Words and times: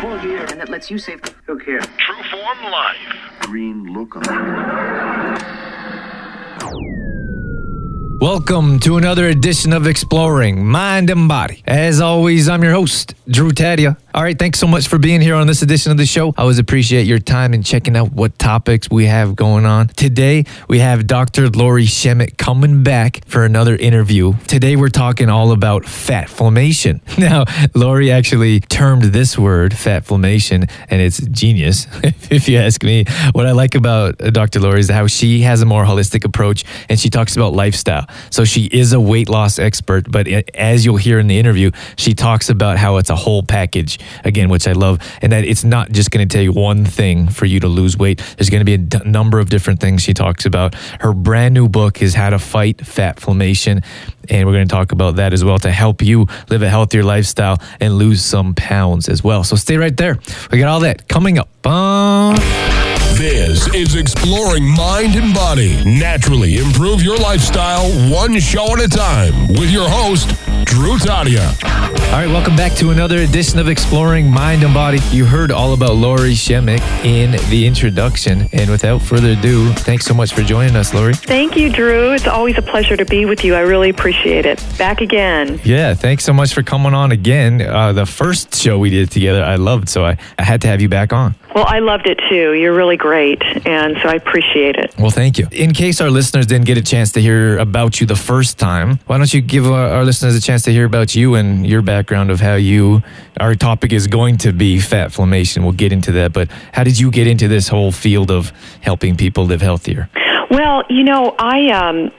Full 0.00 0.18
gear. 0.20 0.44
And 0.50 0.60
that 0.60 0.68
lets 0.68 0.90
you 0.90 0.98
save. 0.98 1.20
Who 1.46 1.58
cares? 1.58 1.86
True 1.96 2.22
Form 2.30 2.70
Life. 2.70 2.96
Green 3.40 3.84
look 3.94 4.14
Welcome 8.20 8.80
to 8.80 8.96
another 8.96 9.28
edition 9.28 9.72
of 9.72 9.86
Exploring 9.86 10.66
Mind 10.66 11.10
and 11.10 11.28
Body. 11.28 11.62
As 11.66 12.00
always, 12.00 12.48
I'm 12.48 12.62
your 12.62 12.72
host, 12.72 13.14
Drew 13.28 13.50
Tadia. 13.50 13.96
All 14.16 14.22
right, 14.22 14.38
thanks 14.38 14.58
so 14.58 14.66
much 14.66 14.88
for 14.88 14.96
being 14.96 15.20
here 15.20 15.34
on 15.34 15.46
this 15.46 15.60
edition 15.60 15.92
of 15.92 15.98
the 15.98 16.06
show. 16.06 16.32
I 16.38 16.40
always 16.40 16.58
appreciate 16.58 17.06
your 17.06 17.18
time 17.18 17.52
and 17.52 17.62
checking 17.62 17.94
out 17.94 18.12
what 18.12 18.38
topics 18.38 18.88
we 18.88 19.04
have 19.04 19.36
going 19.36 19.66
on. 19.66 19.88
Today, 19.88 20.44
we 20.70 20.78
have 20.78 21.06
Dr. 21.06 21.50
Lori 21.50 21.84
Shemek 21.84 22.38
coming 22.38 22.82
back 22.82 23.20
for 23.26 23.44
another 23.44 23.76
interview. 23.76 24.32
Today, 24.46 24.74
we're 24.74 24.88
talking 24.88 25.28
all 25.28 25.52
about 25.52 25.82
fatflammation. 25.82 27.02
Now, 27.26 27.44
Lori 27.74 28.10
actually 28.10 28.60
termed 28.60 29.04
this 29.04 29.36
word, 29.36 29.72
fatflammation, 29.72 30.70
and 30.88 31.02
it's 31.02 31.18
genius, 31.18 31.86
if 32.30 32.48
you 32.48 32.58
ask 32.58 32.82
me. 32.82 33.04
What 33.32 33.46
I 33.46 33.52
like 33.52 33.74
about 33.74 34.22
uh, 34.22 34.30
Dr. 34.30 34.60
Lori 34.60 34.80
is 34.80 34.88
how 34.88 35.08
she 35.08 35.40
has 35.40 35.60
a 35.60 35.66
more 35.66 35.84
holistic 35.84 36.24
approach 36.24 36.64
and 36.88 37.00
she 37.00 37.10
talks 37.10 37.34
about 37.34 37.52
lifestyle. 37.52 38.06
So 38.30 38.44
she 38.44 38.66
is 38.66 38.92
a 38.92 39.00
weight 39.00 39.28
loss 39.28 39.58
expert, 39.58 40.10
but 40.10 40.30
uh, 40.30 40.42
as 40.54 40.84
you'll 40.84 40.98
hear 40.98 41.18
in 41.18 41.26
the 41.26 41.38
interview, 41.38 41.70
she 41.96 42.14
talks 42.14 42.48
about 42.48 42.78
how 42.78 42.98
it's 42.98 43.10
a 43.10 43.16
whole 43.16 43.42
package, 43.42 43.98
again, 44.24 44.48
which 44.48 44.66
I 44.66 44.72
love, 44.72 44.98
and 45.22 45.32
that 45.32 45.44
it's 45.44 45.64
not 45.64 45.90
just 45.90 46.10
going 46.10 46.26
to 46.26 46.36
take 46.36 46.54
one 46.54 46.84
thing 46.84 47.28
for 47.28 47.46
you 47.46 47.60
to 47.60 47.68
lose 47.68 47.96
weight. 47.96 48.22
There's 48.36 48.50
going 48.50 48.60
to 48.60 48.64
be 48.64 48.74
a 48.74 48.78
d- 48.78 48.98
number 49.04 49.38
of 49.38 49.50
different 49.50 49.80
things 49.80 50.02
she 50.02 50.14
talks 50.14 50.46
about. 50.46 50.74
Her 51.00 51.12
brand 51.12 51.54
new 51.54 51.68
book 51.68 52.02
is 52.02 52.14
How 52.14 52.30
to 52.30 52.38
Fight 52.38 52.78
Fatflammation, 52.78 53.84
and 54.28 54.46
we're 54.46 54.54
going 54.54 54.68
to 54.68 54.74
talk 54.74 54.92
about 54.92 55.16
that 55.16 55.32
as 55.32 55.44
well 55.44 55.58
to 55.60 55.70
help 55.70 56.02
you 56.02 56.26
live 56.48 56.62
a 56.62 56.68
healthier 56.68 57.02
lifestyle 57.02 57.60
and 57.80 57.94
lose 57.94 58.22
some 58.22 58.54
pounds 58.54 59.08
as 59.08 59.22
well. 59.22 59.44
So 59.44 59.56
stay 59.56 59.76
right 59.76 59.96
there. 59.96 60.18
We 60.50 60.58
got 60.58 60.68
all 60.68 60.80
that 60.80 61.08
coming 61.08 61.38
up. 61.38 61.48
Bum. 61.62 62.36
This 63.56 63.74
is 63.74 63.94
Exploring 63.94 64.68
Mind 64.68 65.16
and 65.16 65.32
Body. 65.32 65.82
Naturally 65.82 66.58
improve 66.58 67.02
your 67.02 67.16
lifestyle 67.16 67.88
one 68.12 68.38
show 68.38 68.74
at 68.74 68.84
a 68.84 68.86
time 68.86 69.48
with 69.48 69.70
your 69.70 69.88
host, 69.88 70.28
Drew 70.66 70.98
Tadia. 70.98 71.54
All 72.12 72.22
right, 72.22 72.28
welcome 72.28 72.54
back 72.54 72.72
to 72.74 72.90
another 72.90 73.18
edition 73.18 73.58
of 73.58 73.68
Exploring 73.68 74.30
Mind 74.30 74.62
and 74.62 74.74
Body. 74.74 74.98
You 75.10 75.24
heard 75.24 75.50
all 75.50 75.72
about 75.72 75.96
Lori 75.96 76.32
Shemek 76.32 76.80
in 77.02 77.32
the 77.50 77.66
introduction. 77.66 78.46
And 78.52 78.70
without 78.70 79.00
further 79.00 79.30
ado, 79.30 79.72
thanks 79.72 80.04
so 80.04 80.12
much 80.12 80.34
for 80.34 80.42
joining 80.42 80.76
us, 80.76 80.92
Lori. 80.92 81.14
Thank 81.14 81.56
you, 81.56 81.70
Drew. 81.72 82.12
It's 82.12 82.26
always 82.26 82.58
a 82.58 82.62
pleasure 82.62 82.96
to 82.96 83.06
be 83.06 83.24
with 83.24 83.42
you. 83.42 83.54
I 83.54 83.60
really 83.60 83.88
appreciate 83.88 84.44
it. 84.44 84.62
Back 84.76 85.00
again. 85.00 85.60
Yeah, 85.64 85.94
thanks 85.94 86.24
so 86.24 86.34
much 86.34 86.52
for 86.52 86.62
coming 86.62 86.92
on 86.92 87.10
again. 87.10 87.62
Uh, 87.62 87.94
the 87.94 88.06
first 88.06 88.54
show 88.54 88.78
we 88.78 88.90
did 88.90 89.10
together, 89.10 89.42
I 89.42 89.56
loved, 89.56 89.88
so 89.88 90.04
I, 90.04 90.18
I 90.38 90.42
had 90.42 90.60
to 90.62 90.68
have 90.68 90.82
you 90.82 90.90
back 90.90 91.14
on. 91.14 91.34
Well, 91.54 91.66
I 91.66 91.78
loved 91.78 92.06
it 92.06 92.20
too. 92.28 92.52
You're 92.52 92.74
really 92.74 92.98
great, 92.98 93.42
and 93.64 93.96
so 94.02 94.08
I 94.08 94.14
appreciate 94.14 94.76
it. 94.76 94.94
Well, 94.98 95.10
thank 95.10 95.38
you. 95.38 95.46
In 95.52 95.72
case 95.72 96.00
our 96.00 96.10
listeners 96.10 96.46
didn't 96.46 96.66
get 96.66 96.78
a 96.78 96.82
chance 96.82 97.12
to 97.12 97.20
hear 97.20 97.58
about 97.58 98.00
you 98.00 98.06
the 98.06 98.16
first 98.16 98.58
time, 98.58 98.98
why 99.06 99.18
don't 99.18 99.32
you 99.32 99.40
give 99.40 99.66
our, 99.66 99.88
our 99.88 100.04
listeners 100.04 100.36
a 100.36 100.40
chance 100.40 100.62
to 100.64 100.72
hear 100.72 100.84
about 100.84 101.14
you 101.14 101.34
and 101.34 101.66
your 101.66 101.82
background 101.82 102.30
of 102.30 102.40
how 102.40 102.54
you, 102.54 103.02
our 103.40 103.54
topic 103.54 103.92
is 103.92 104.06
going 104.06 104.38
to 104.38 104.52
be 104.52 104.78
fatflammation. 104.78 105.62
We'll 105.62 105.72
get 105.72 105.92
into 105.92 106.12
that, 106.12 106.32
but 106.32 106.50
how 106.72 106.84
did 106.84 106.98
you 106.98 107.10
get 107.10 107.26
into 107.26 107.48
this 107.48 107.68
whole 107.68 107.92
field 107.92 108.30
of 108.30 108.52
helping 108.80 109.16
people 109.16 109.44
live 109.44 109.62
healthier? 109.62 110.08
Well, 110.50 110.84
you 110.88 111.02
know, 111.02 111.34
I 111.38 111.70
um, 111.70 112.12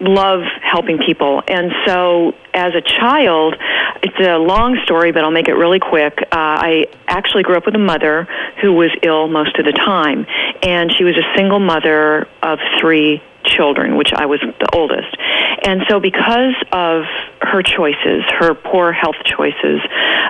love 0.00 0.40
helping 0.62 0.98
people, 0.98 1.42
and 1.46 1.70
so 1.86 2.34
as 2.54 2.74
a 2.74 2.80
child, 2.80 3.56
it's 4.02 4.18
a 4.20 4.38
long 4.38 4.78
story, 4.84 5.12
but 5.12 5.22
I'll 5.22 5.30
make 5.30 5.48
it 5.48 5.54
really 5.54 5.78
quick. 5.78 6.18
Uh, 6.22 6.26
I 6.32 6.86
actually 7.06 7.42
grew 7.42 7.56
up 7.56 7.66
with 7.66 7.74
a 7.74 7.80
mother 7.80 8.26
who 8.62 8.72
was 8.72 8.90
ill 9.02 9.28
most 9.28 9.58
of 9.58 9.66
the 9.66 9.72
time, 9.72 10.26
and 10.62 10.90
she 10.96 11.04
was 11.04 11.16
a 11.16 11.36
single 11.36 11.60
mother 11.60 12.26
of 12.42 12.58
three 12.80 13.22
children, 13.44 13.96
which 13.96 14.12
I 14.14 14.26
was 14.26 14.40
the 14.40 14.68
oldest. 14.74 15.16
And 15.62 15.82
so, 15.88 16.00
because 16.00 16.54
of 16.72 17.04
her 17.40 17.62
choices, 17.62 18.22
her 18.38 18.54
poor 18.54 18.92
health 18.92 19.16
choices, 19.24 19.80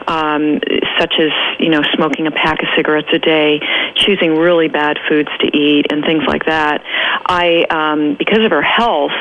um, 0.06 0.60
such 0.98 1.14
as 1.18 1.30
you 1.58 1.68
know 1.70 1.82
smoking 1.94 2.26
a 2.26 2.30
pack 2.30 2.62
of 2.62 2.68
cigarettes 2.76 3.08
a 3.12 3.18
day, 3.18 3.60
choosing 3.94 4.36
really 4.36 4.68
bad 4.68 4.98
foods 5.08 5.28
to 5.40 5.46
eat, 5.56 5.86
and 5.90 6.04
things 6.04 6.24
like 6.26 6.44
that, 6.46 6.82
I, 7.26 7.64
um, 7.70 8.16
because 8.18 8.44
of 8.44 8.50
her 8.50 8.62
health, 8.62 9.12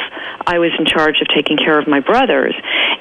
I 0.45 0.59
was 0.59 0.71
in 0.79 0.85
charge 0.85 1.21
of 1.21 1.27
taking 1.27 1.57
care 1.57 1.77
of 1.79 1.87
my 1.87 1.99
brothers. 1.99 2.55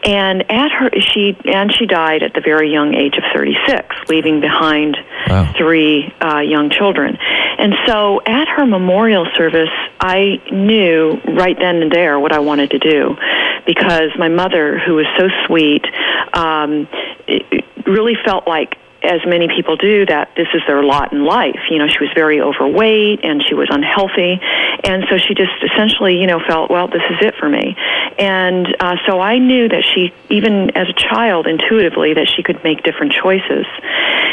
And 0.05 0.51
at 0.51 0.71
her, 0.73 0.91
she 1.01 1.37
and 1.45 1.73
she 1.73 1.87
died 1.87 2.23
at 2.23 2.35
the 2.35 2.41
very 2.41 2.71
young 2.73 2.95
age 2.95 3.17
of 3.17 3.25
36, 3.35 3.89
leaving 4.09 4.41
behind 4.41 4.97
Wow. 5.29 5.53
three 5.59 6.15
uh, 6.21 6.39
young 6.39 6.71
children. 6.71 7.17
And 7.59 7.75
so, 7.87 8.21
at 8.25 8.47
her 8.49 8.65
memorial 8.67 9.27
service, 9.37 9.71
I 9.99 10.41
knew 10.53 11.21
right 11.37 11.57
then 11.59 11.77
and 11.83 11.91
there 11.91 12.21
what 12.21 12.33
I 12.33 12.39
wanted 12.39 12.71
to 12.71 12.79
do, 12.79 13.17
because 13.67 14.11
my 14.19 14.29
mother, 14.29 14.76
who 14.79 14.95
was 14.95 15.07
so 15.19 15.29
sweet, 15.47 15.85
um, 16.33 16.89
really 17.87 18.17
felt 18.25 18.47
like 18.47 18.77
as 19.03 19.21
many 19.27 19.47
people 19.47 19.77
do, 19.77 20.05
that 20.07 20.35
this 20.37 20.49
is 20.53 20.63
their 20.67 20.83
lot 20.83 21.13
in 21.13 21.25
life. 21.25 21.61
You 21.71 21.79
know, 21.79 21.87
she 21.87 21.99
was 22.01 22.11
very 22.15 22.41
overweight 22.41 23.21
and 23.23 23.43
she 23.47 23.55
was 23.55 23.69
unhealthy, 23.71 24.41
and 24.83 25.05
so 25.09 25.19
she 25.19 25.35
just 25.35 25.53
essentially, 25.63 26.19
you 26.21 26.27
know, 26.27 26.41
felt, 26.41 26.71
well, 26.71 26.89
this 26.89 27.03
is 27.11 27.19
it 27.21 27.35
for 27.37 27.49
me. 27.49 27.77
And 28.19 28.67
uh, 28.81 28.97
so 29.07 29.21
I 29.21 29.39
knew 29.39 29.69
that 29.69 29.85
she, 29.85 30.13
even 30.31 30.77
as 30.77 30.89
a 30.89 30.93
child, 30.93 31.47
intuitively, 31.47 32.15
that 32.15 32.29
she 32.29 32.43
could 32.43 32.63
make 32.65 32.83
different 32.83 33.13
choices. 33.13 33.67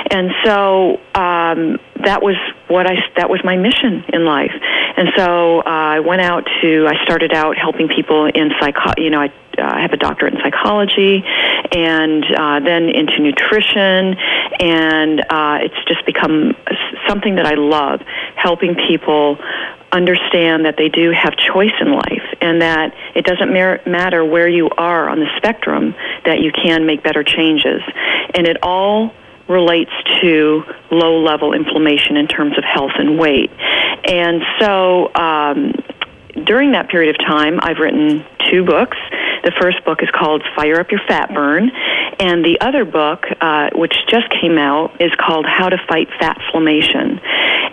And 0.10 0.32
so 0.44 1.00
um, 1.16 1.80
that 2.04 2.22
was 2.22 2.36
what 2.68 2.88
I 2.88 2.96
that 3.16 3.30
was 3.30 3.42
my 3.44 3.58
mission 3.58 4.04
in 4.12 4.26
life. 4.26 4.54
And 4.96 5.10
so 5.16 5.60
uh, 5.60 5.64
I 5.66 6.00
went 6.00 6.22
out 6.22 6.48
to 6.62 6.88
I 6.88 7.04
started 7.04 7.34
out 7.34 7.58
helping 7.58 7.88
people 7.88 8.26
in 8.26 8.52
psycho. 8.60 8.94
You 8.98 9.10
know, 9.10 9.22
I 9.22 9.34
uh, 9.58 9.78
have 9.78 9.92
a 9.92 9.98
doctorate 9.98 10.34
in 10.34 10.40
psychology, 10.42 11.24
and 11.72 12.24
uh, 12.24 12.60
then 12.60 12.90
into 12.90 13.20
nutrition, 13.20 14.16
and 14.60 15.20
uh, 15.30 15.60
it's 15.62 15.76
just 15.88 16.06
become 16.06 16.56
something 17.08 17.36
that 17.36 17.46
I 17.46 17.56
love, 17.56 18.02
helping 18.36 18.76
people 18.76 19.38
understand 19.92 20.66
that 20.66 20.76
they 20.78 20.90
do 20.90 21.12
have 21.12 21.36
choice 21.38 21.74
in 21.80 21.92
life, 21.92 22.24
and 22.42 22.62
that 22.62 22.96
it 23.16 23.26
doesn't 23.26 23.54
mer- 23.54 23.82
matter 23.86 24.26
where 24.26 24.48
you 24.48 24.70
are 24.70 25.08
on 25.08 25.20
the 25.20 25.30
spectrum, 25.38 25.94
that 26.26 26.40
you 26.40 26.52
can 26.52 26.86
make 26.86 27.04
better 27.04 27.24
changes, 27.24 27.82
and 28.34 28.48
it 28.48 28.58
all 28.64 29.14
relates 29.48 29.92
to 30.22 30.64
low 30.92 31.22
level 31.22 31.54
inflammation 31.54 32.18
in 32.18 32.28
terms 32.28 32.58
of 32.58 32.64
health 32.64 32.94
and 32.98 33.20
weight. 33.20 33.52
And 34.06 34.42
so 34.60 35.14
um, 35.16 35.74
during 36.46 36.72
that 36.72 36.90
period 36.90 37.16
of 37.16 37.26
time, 37.26 37.60
I've 37.62 37.78
written 37.78 38.26
two 38.50 38.66
books. 38.66 38.98
The 39.44 39.52
first 39.60 39.84
book 39.86 40.02
is 40.02 40.10
called 40.10 40.44
Fire 40.56 40.80
Up 40.80 40.90
Your 40.92 41.02
Fat 41.08 41.34
Burn, 41.34 41.70
and 42.20 42.46
the 42.46 42.62
other 42.62 42.86
book, 42.86 43.26
uh, 43.42 43.70
which 43.76 43.94
just 44.10 44.30
came 44.42 44.58
out, 44.58 45.02
is 45.02 45.12
called 45.20 45.46
How 45.46 45.70
to 45.70 45.78
Fight 45.88 46.08
Fatflammation. 46.22 47.20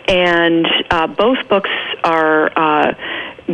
And 0.08 0.66
uh, 0.90 1.06
both 1.06 1.48
books 1.48 1.70
are 2.02 2.50
uh, 2.56 2.94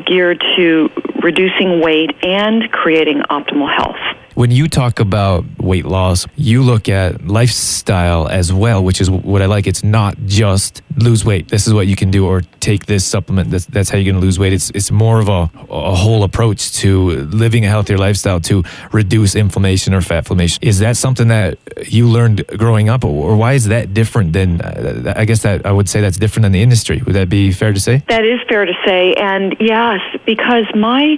geared 0.06 0.42
to 0.56 0.90
reducing 1.22 1.80
weight 1.80 2.10
and 2.22 2.70
creating 2.72 3.20
optimal 3.30 3.72
health. 3.74 4.25
When 4.36 4.50
you 4.50 4.68
talk 4.68 5.00
about 5.00 5.46
weight 5.58 5.86
loss, 5.86 6.26
you 6.36 6.62
look 6.62 6.90
at 6.90 7.26
lifestyle 7.26 8.28
as 8.28 8.52
well, 8.52 8.84
which 8.84 9.00
is 9.00 9.10
what 9.10 9.40
I 9.40 9.46
like. 9.46 9.66
It's 9.66 9.82
not 9.82 10.14
just 10.26 10.82
lose 10.98 11.24
weight. 11.24 11.48
This 11.48 11.66
is 11.66 11.72
what 11.72 11.86
you 11.86 11.96
can 11.96 12.10
do, 12.10 12.26
or 12.26 12.42
take 12.60 12.84
this 12.84 13.02
supplement. 13.06 13.50
That's, 13.50 13.64
that's 13.64 13.88
how 13.88 13.96
you're 13.96 14.04
going 14.04 14.20
to 14.20 14.26
lose 14.26 14.38
weight. 14.38 14.52
It's 14.52 14.68
it's 14.74 14.90
more 14.90 15.20
of 15.20 15.30
a, 15.30 15.50
a 15.70 15.94
whole 15.94 16.22
approach 16.22 16.74
to 16.80 17.12
living 17.32 17.64
a 17.64 17.68
healthier 17.68 17.96
lifestyle 17.96 18.38
to 18.40 18.62
reduce 18.92 19.34
inflammation 19.34 19.94
or 19.94 20.02
fatflammation. 20.02 20.58
Is 20.60 20.80
that 20.80 20.98
something 20.98 21.28
that 21.28 21.58
you 21.86 22.06
learned 22.06 22.46
growing 22.58 22.90
up, 22.90 23.06
or 23.06 23.36
why 23.36 23.54
is 23.54 23.68
that 23.68 23.94
different 23.94 24.34
than? 24.34 24.60
I 24.60 25.24
guess 25.24 25.40
that 25.44 25.64
I 25.64 25.72
would 25.72 25.88
say 25.88 26.02
that's 26.02 26.18
different 26.18 26.42
than 26.42 26.52
the 26.52 26.62
industry. 26.62 27.00
Would 27.06 27.14
that 27.14 27.30
be 27.30 27.52
fair 27.52 27.72
to 27.72 27.80
say? 27.80 28.02
That 28.10 28.26
is 28.26 28.40
fair 28.50 28.66
to 28.66 28.74
say, 28.84 29.14
and 29.14 29.56
yes, 29.60 30.00
because 30.26 30.66
my 30.74 31.16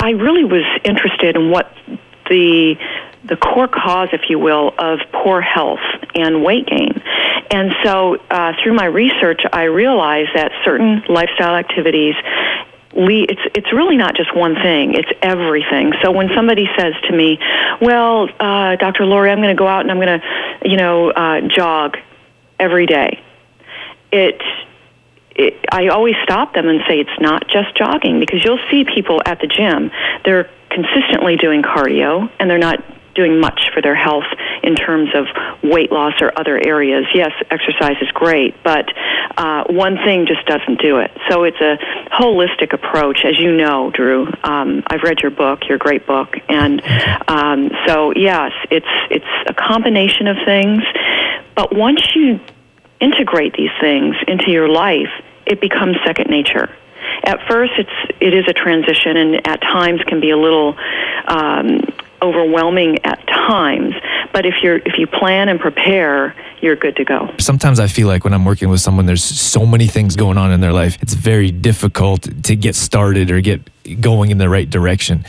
I 0.00 0.10
really 0.10 0.42
was 0.42 0.64
interested 0.84 1.36
in 1.36 1.52
what 1.52 1.72
the 2.28 2.76
the 3.24 3.36
core 3.36 3.68
cause, 3.68 4.08
if 4.12 4.22
you 4.30 4.38
will, 4.38 4.72
of 4.78 5.00
poor 5.12 5.40
health 5.40 5.80
and 6.14 6.42
weight 6.42 6.66
gain. 6.66 7.02
And 7.50 7.72
so, 7.84 8.16
uh, 8.30 8.52
through 8.62 8.74
my 8.74 8.86
research, 8.86 9.42
I 9.52 9.64
realized 9.64 10.30
that 10.34 10.52
certain 10.64 11.02
lifestyle 11.08 11.54
activities. 11.54 12.14
It's 12.94 13.40
it's 13.54 13.72
really 13.72 13.96
not 13.96 14.16
just 14.16 14.34
one 14.34 14.54
thing; 14.54 14.94
it's 14.94 15.10
everything. 15.22 15.92
So 16.02 16.10
when 16.10 16.30
somebody 16.34 16.68
says 16.76 16.94
to 17.08 17.12
me, 17.14 17.38
"Well, 17.80 18.28
uh, 18.40 18.76
Dr. 18.76 19.04
Lori, 19.04 19.30
I'm 19.30 19.38
going 19.38 19.54
to 19.54 19.58
go 19.58 19.68
out 19.68 19.82
and 19.82 19.90
I'm 19.90 19.98
going 19.98 20.20
to, 20.20 20.68
you 20.68 20.76
know, 20.76 21.10
uh, 21.10 21.42
jog 21.42 21.98
every 22.58 22.86
day," 22.86 23.22
it 24.10 24.40
it, 25.38 25.54
I 25.70 25.88
always 25.88 26.16
stop 26.24 26.52
them 26.52 26.68
and 26.68 26.80
say 26.88 26.98
it's 26.98 27.20
not 27.20 27.48
just 27.48 27.76
jogging 27.76 28.18
because 28.20 28.44
you'll 28.44 28.60
see 28.70 28.84
people 28.84 29.22
at 29.24 29.40
the 29.40 29.46
gym. 29.46 29.90
They're 30.24 30.50
consistently 30.70 31.36
doing 31.36 31.62
cardio 31.62 32.30
and 32.38 32.50
they're 32.50 32.58
not 32.58 32.82
doing 33.14 33.40
much 33.40 33.70
for 33.74 33.82
their 33.82 33.96
health 33.96 34.26
in 34.62 34.76
terms 34.76 35.10
of 35.14 35.26
weight 35.62 35.90
loss 35.90 36.14
or 36.20 36.32
other 36.38 36.56
areas. 36.56 37.04
Yes, 37.12 37.32
exercise 37.50 37.96
is 38.00 38.08
great, 38.12 38.54
but 38.62 38.86
uh, 39.36 39.64
one 39.68 39.96
thing 39.96 40.26
just 40.26 40.46
doesn't 40.46 40.80
do 40.80 40.98
it. 40.98 41.10
So 41.28 41.42
it's 41.42 41.60
a 41.60 41.78
holistic 42.12 42.72
approach, 42.72 43.24
as 43.24 43.36
you 43.38 43.56
know, 43.56 43.90
Drew. 43.90 44.28
Um, 44.44 44.84
I've 44.86 45.02
read 45.02 45.20
your 45.20 45.32
book, 45.32 45.68
your 45.68 45.78
great 45.78 46.06
book, 46.06 46.36
and 46.48 46.80
um, 47.26 47.70
so 47.86 48.12
yes, 48.14 48.52
it's 48.70 48.86
it's 49.10 49.48
a 49.48 49.54
combination 49.54 50.28
of 50.28 50.36
things. 50.44 50.82
But 51.56 51.74
once 51.74 52.00
you 52.14 52.38
integrate 53.00 53.54
these 53.54 53.74
things 53.80 54.14
into 54.28 54.50
your 54.52 54.68
life, 54.68 55.10
it 55.48 55.60
becomes 55.60 55.96
second 56.04 56.30
nature. 56.30 56.68
At 57.24 57.40
first, 57.48 57.72
it's 57.78 58.16
it 58.20 58.34
is 58.34 58.46
a 58.48 58.52
transition, 58.52 59.16
and 59.16 59.46
at 59.46 59.60
times 59.60 60.00
can 60.06 60.20
be 60.20 60.30
a 60.30 60.36
little 60.36 60.76
um, 61.26 61.80
overwhelming 62.22 63.04
at 63.04 63.26
times. 63.26 63.94
But 64.32 64.46
if 64.46 64.62
you're 64.62 64.76
if 64.76 64.98
you 64.98 65.06
plan 65.06 65.48
and 65.48 65.58
prepare, 65.58 66.36
you're 66.60 66.76
good 66.76 66.96
to 66.96 67.04
go. 67.04 67.34
Sometimes 67.38 67.80
I 67.80 67.86
feel 67.86 68.06
like 68.06 68.24
when 68.24 68.34
I'm 68.34 68.44
working 68.44 68.68
with 68.68 68.80
someone, 68.80 69.06
there's 69.06 69.24
so 69.24 69.64
many 69.64 69.86
things 69.86 70.16
going 70.16 70.38
on 70.38 70.52
in 70.52 70.60
their 70.60 70.72
life. 70.72 70.98
It's 71.00 71.14
very 71.14 71.50
difficult 71.50 72.28
to 72.44 72.56
get 72.56 72.74
started 72.74 73.30
or 73.30 73.40
get 73.40 73.60
going 74.00 74.30
in 74.30 74.38
the 74.38 74.48
right 74.48 74.68
direction. 74.68 75.24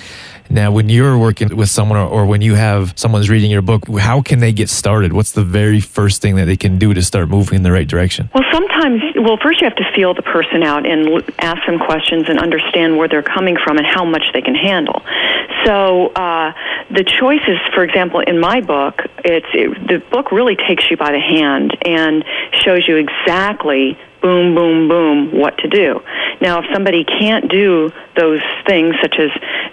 Now, 0.49 0.71
when 0.71 0.89
you're 0.89 1.17
working 1.17 1.55
with 1.55 1.69
someone 1.69 1.99
or, 1.99 2.07
or 2.07 2.25
when 2.25 2.41
you 2.41 2.55
have 2.55 2.93
someone's 2.95 3.29
reading 3.29 3.51
your 3.51 3.61
book, 3.61 3.87
how 3.99 4.21
can 4.21 4.39
they 4.39 4.51
get 4.51 4.69
started? 4.69 5.13
What's 5.13 5.33
the 5.33 5.43
very 5.43 5.79
first 5.79 6.21
thing 6.21 6.35
that 6.37 6.45
they 6.45 6.57
can 6.57 6.79
do 6.79 6.93
to 6.93 7.01
start 7.03 7.29
moving 7.29 7.57
in 7.57 7.63
the 7.63 7.71
right 7.71 7.87
direction? 7.87 8.29
Well, 8.33 8.43
sometimes, 8.51 9.01
well, 9.15 9.37
first 9.37 9.61
you 9.61 9.65
have 9.65 9.77
to 9.77 9.91
feel 9.95 10.15
the 10.15 10.23
person 10.23 10.63
out 10.63 10.87
and 10.87 11.23
ask 11.39 11.63
them 11.67 11.77
questions 11.77 12.25
and 12.29 12.39
understand 12.39 12.97
where 12.97 13.07
they're 13.07 13.21
coming 13.21 13.57
from 13.63 13.77
and 13.77 13.85
how 13.85 14.03
much 14.03 14.23
they 14.33 14.41
can 14.41 14.55
handle. 14.55 15.03
So, 15.65 16.07
uh, 16.15 16.53
the 16.89 17.03
choices, 17.03 17.59
for 17.75 17.83
example, 17.83 18.21
in 18.21 18.39
my 18.39 18.61
book, 18.61 19.01
it's 19.23 19.47
it, 19.53 19.87
the 19.87 19.99
book 20.11 20.31
really 20.31 20.55
takes 20.55 20.89
you 20.89 20.97
by 20.97 21.11
the 21.11 21.19
hand 21.19 21.77
and 21.85 22.23
shows 22.51 22.87
you 22.87 22.97
exactly 22.97 23.97
boom, 24.21 24.53
boom, 24.53 24.87
boom, 24.87 25.31
what 25.31 25.57
to 25.59 25.67
do. 25.67 26.01
Now, 26.41 26.59
if 26.59 26.65
somebody 26.73 27.03
can't 27.03 27.49
do 27.49 27.91
those 28.15 28.41
things, 28.67 28.95
such 29.01 29.15
as 29.17 29.29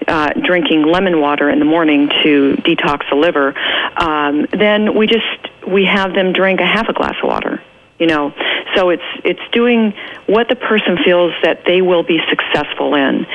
uh, 0.07 0.31
drinking 0.45 0.83
lemon 0.83 1.21
water 1.21 1.51
in 1.51 1.59
the 1.59 1.65
morning 1.65 2.09
to 2.23 2.57
detox 2.59 3.09
the 3.11 3.17
liver, 3.17 3.55
um, 3.97 4.47
then 4.53 4.95
we 4.95 5.07
just 5.07 5.25
we 5.67 5.85
have 5.85 6.15
them 6.15 6.33
drink 6.33 6.61
a 6.61 6.67
half 6.67 6.89
a 6.89 6.93
glass 6.93 7.17
of 7.23 7.29
water. 7.29 7.63
You 7.99 8.07
know, 8.07 8.35
so 8.75 8.91
it's 8.91 9.03
it's 9.25 9.41
doing 9.53 9.95
what 10.27 10.49
the 10.49 10.57
person 10.57 10.99
feels 11.03 11.33
that 11.43 11.65
they 11.65 11.81
will 11.81 12.03
be 12.03 12.21
successful 12.29 12.95
in, 12.95 13.27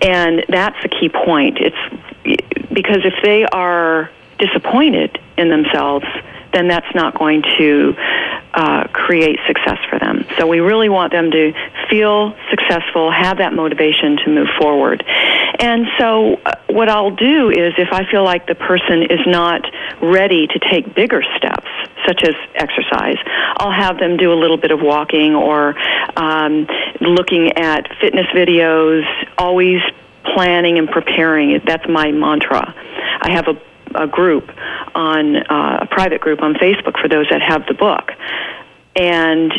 and 0.00 0.44
that's 0.48 0.80
the 0.82 0.88
key 0.88 1.08
point. 1.08 1.58
It's 1.60 2.72
because 2.72 3.00
if 3.04 3.14
they 3.22 3.44
are 3.46 4.10
disappointed 4.38 5.18
in 5.36 5.48
themselves, 5.48 6.06
then 6.52 6.68
that's 6.68 6.92
not 6.94 7.18
going 7.18 7.42
to 7.58 7.94
uh, 8.54 8.84
create 8.88 9.38
success 9.46 9.78
for 9.90 9.98
them. 9.98 10.24
So 10.38 10.46
we 10.46 10.60
really 10.60 10.88
want 10.88 11.12
them 11.12 11.30
to 11.30 11.52
feel 11.90 12.34
successful, 12.48 13.10
have 13.10 13.38
that 13.38 13.52
motivation 13.52 14.16
to 14.24 14.30
move 14.30 14.48
forward. 14.58 15.04
And 15.58 15.86
so 15.98 16.40
uh, 16.46 16.54
what 16.70 16.88
I'll 16.88 17.14
do 17.14 17.50
is 17.50 17.74
if 17.76 17.92
I 17.92 18.10
feel 18.10 18.24
like 18.24 18.46
the 18.46 18.54
person 18.54 19.02
is 19.02 19.20
not 19.26 19.60
ready 20.00 20.46
to 20.46 20.58
take 20.58 20.94
bigger 20.94 21.22
steps, 21.36 21.68
such 22.06 22.22
as 22.24 22.34
exercise, 22.54 23.18
I'll 23.58 23.72
have 23.72 23.98
them 23.98 24.16
do 24.16 24.32
a 24.32 24.38
little 24.38 24.56
bit 24.56 24.70
of 24.70 24.80
walking 24.80 25.34
or 25.34 25.74
um, 26.16 26.66
looking 27.00 27.52
at 27.58 27.94
fitness 28.00 28.26
videos, 28.28 29.04
always 29.36 29.80
planning 30.24 30.78
and 30.78 30.88
preparing. 30.88 31.60
That's 31.66 31.86
my 31.88 32.10
mantra. 32.10 32.74
I 33.20 33.32
have 33.32 33.48
a 33.48 33.60
a 33.94 34.06
group 34.06 34.50
on 34.96 35.36
uh, 35.36 35.78
a 35.82 35.86
private 35.86 36.20
group 36.20 36.42
on 36.42 36.54
Facebook 36.54 37.00
for 37.00 37.08
those 37.08 37.26
that 37.30 37.42
have 37.42 37.66
the 37.66 37.74
book, 37.74 38.10
and 38.96 39.52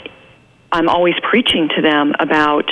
I'm 0.72 0.90
always 0.90 1.16
preaching 1.22 1.70
to 1.76 1.82
them 1.82 2.14
about 2.20 2.70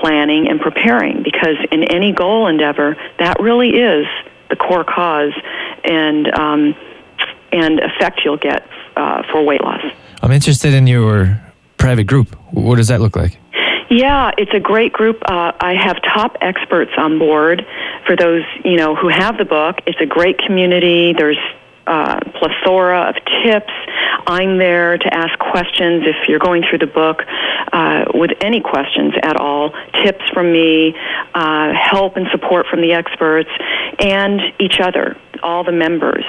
planning 0.00 0.48
and 0.48 0.60
preparing 0.60 1.22
because 1.22 1.56
in 1.70 1.84
any 1.84 2.12
goal 2.12 2.46
endeavor, 2.46 2.96
that 3.18 3.40
really 3.40 3.70
is 3.70 4.06
the 4.48 4.56
core 4.56 4.84
cause 4.84 5.32
and 5.84 6.32
um, 6.38 6.74
and 7.52 7.80
effect 7.80 8.20
you'll 8.24 8.36
get 8.36 8.66
uh, 8.96 9.22
for 9.30 9.42
weight 9.42 9.62
loss. 9.62 9.82
I'm 10.22 10.32
interested 10.32 10.74
in 10.74 10.86
your 10.86 11.40
private 11.76 12.04
group. 12.04 12.34
What 12.52 12.76
does 12.76 12.88
that 12.88 13.00
look 13.00 13.16
like? 13.16 13.38
Yeah, 13.90 14.30
it's 14.38 14.52
a 14.54 14.60
great 14.60 14.92
group. 14.92 15.20
Uh, 15.24 15.52
I 15.60 15.74
have 15.74 16.00
top 16.02 16.36
experts 16.40 16.92
on 16.96 17.18
board 17.18 17.66
for 18.06 18.14
those 18.14 18.44
you 18.64 18.76
know 18.76 18.94
who 18.94 19.08
have 19.08 19.36
the 19.36 19.44
book. 19.44 19.80
It's 19.86 20.00
a 20.00 20.06
great 20.06 20.38
community. 20.38 21.12
There's 21.12 21.38
uh, 21.86 22.20
plethora 22.38 23.08
of 23.08 23.14
tips. 23.42 23.72
I'm 24.26 24.58
there 24.58 24.98
to 24.98 25.14
ask 25.14 25.38
questions 25.38 26.04
if 26.06 26.28
you're 26.28 26.38
going 26.38 26.62
through 26.68 26.78
the 26.78 26.86
book 26.86 27.22
uh, 27.72 28.04
with 28.14 28.30
any 28.40 28.60
questions 28.60 29.14
at 29.22 29.36
all. 29.36 29.72
Tips 30.04 30.28
from 30.32 30.52
me, 30.52 30.94
uh, 31.34 31.72
help 31.72 32.16
and 32.16 32.26
support 32.30 32.66
from 32.66 32.80
the 32.80 32.92
experts, 32.92 33.50
and 33.98 34.40
each 34.58 34.80
other, 34.80 35.16
all 35.42 35.64
the 35.64 35.72
members. 35.72 36.24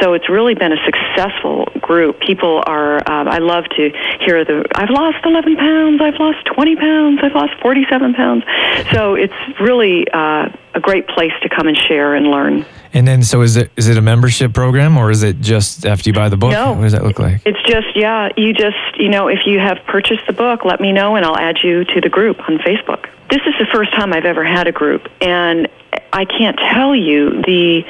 So 0.00 0.14
it's 0.14 0.28
really 0.28 0.54
been 0.54 0.72
a 0.72 0.84
successful 0.84 1.66
group. 1.80 2.20
People 2.20 2.62
are. 2.66 2.98
Uh, 2.98 3.24
I 3.24 3.38
love 3.38 3.64
to 3.76 3.90
hear 4.20 4.44
the. 4.44 4.64
I've 4.74 4.90
lost 4.90 5.24
11 5.24 5.56
pounds. 5.56 6.00
I've 6.00 6.18
lost 6.18 6.44
20 6.46 6.76
pounds. 6.76 7.20
I've 7.22 7.34
lost 7.34 7.52
47 7.62 8.14
pounds. 8.14 8.44
So 8.92 9.14
it's 9.14 9.34
really 9.60 10.06
uh, 10.12 10.48
a 10.74 10.80
great 10.80 11.06
place 11.08 11.32
to 11.42 11.48
come 11.48 11.68
and 11.68 11.76
share 11.76 12.14
and 12.14 12.26
learn. 12.26 12.66
And 12.92 13.08
then, 13.08 13.22
so 13.22 13.42
is 13.42 13.56
it 13.56 13.72
is 13.76 13.88
it 13.88 13.96
a 13.96 14.02
membership 14.02 14.52
program 14.52 14.96
or 14.96 15.10
is 15.10 15.22
it 15.22 15.40
just 15.40 15.84
after 15.84 16.08
you 16.08 16.14
buy 16.14 16.28
the 16.28 16.36
book? 16.36 16.52
No. 16.52 16.72
What 16.72 16.82
does 16.82 16.92
that 16.92 17.04
look 17.04 17.18
like? 17.18 17.42
It's 17.44 17.60
just, 17.62 17.96
yeah, 17.96 18.28
you 18.36 18.52
just, 18.52 18.76
you 18.96 19.08
know, 19.08 19.26
if 19.26 19.40
you 19.46 19.58
have 19.58 19.78
purchased 19.86 20.26
the 20.26 20.32
book, 20.32 20.64
let 20.64 20.80
me 20.80 20.92
know 20.92 21.16
and 21.16 21.24
I'll 21.24 21.36
add 21.36 21.58
you 21.62 21.84
to 21.84 22.00
the 22.00 22.08
group 22.08 22.38
on 22.48 22.58
Facebook. 22.58 23.08
This 23.30 23.40
is 23.46 23.54
the 23.58 23.66
first 23.72 23.92
time 23.94 24.12
I've 24.12 24.26
ever 24.26 24.44
had 24.44 24.68
a 24.68 24.72
group, 24.72 25.08
and 25.20 25.66
I 26.12 26.24
can't 26.24 26.56
tell 26.56 26.94
you 26.94 27.42
the, 27.42 27.82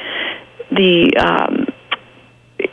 the, 0.75 1.15
um, 1.17 1.67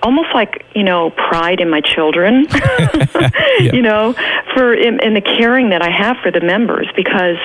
almost 0.03 0.29
like 0.35 0.65
you 0.75 0.85
know 0.85 1.11
pride 1.11 1.61
in 1.61 1.69
my 1.69 1.81
children 1.81 2.47
Yeah. 2.51 3.73
you 3.73 3.83
know 3.83 4.15
for 4.55 4.75
in, 4.75 5.01
in 5.01 5.15
the 5.15 5.21
caring 5.21 5.71
that 5.71 5.83
i 5.83 5.91
have 5.91 6.17
for 6.23 6.31
the 6.31 6.41
members 6.41 6.89
because 6.97 7.37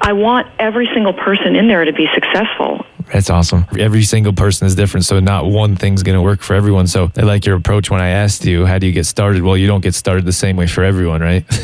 i 0.00 0.12
want 0.12 0.46
every 0.58 0.88
single 0.94 1.12
person 1.12 1.56
in 1.56 1.66
there 1.66 1.84
to 1.84 1.92
be 1.92 2.06
successful 2.14 2.84
That's 3.12 3.30
awesome. 3.30 3.66
Every 3.78 4.02
single 4.02 4.32
person 4.32 4.66
is 4.66 4.74
different, 4.74 5.06
so 5.06 5.20
not 5.20 5.46
one 5.46 5.76
thing's 5.76 6.02
going 6.02 6.16
to 6.16 6.22
work 6.22 6.40
for 6.42 6.54
everyone. 6.54 6.86
So 6.86 7.10
I 7.16 7.22
like 7.22 7.46
your 7.46 7.56
approach 7.56 7.90
when 7.90 8.00
I 8.00 8.08
asked 8.08 8.44
you, 8.44 8.66
how 8.66 8.78
do 8.78 8.86
you 8.86 8.92
get 8.92 9.06
started? 9.06 9.42
Well, 9.42 9.56
you 9.56 9.66
don't 9.66 9.80
get 9.80 9.94
started 9.94 10.24
the 10.24 10.32
same 10.32 10.56
way 10.56 10.66
for 10.66 10.84
everyone, 10.84 11.20
right? 11.20 11.44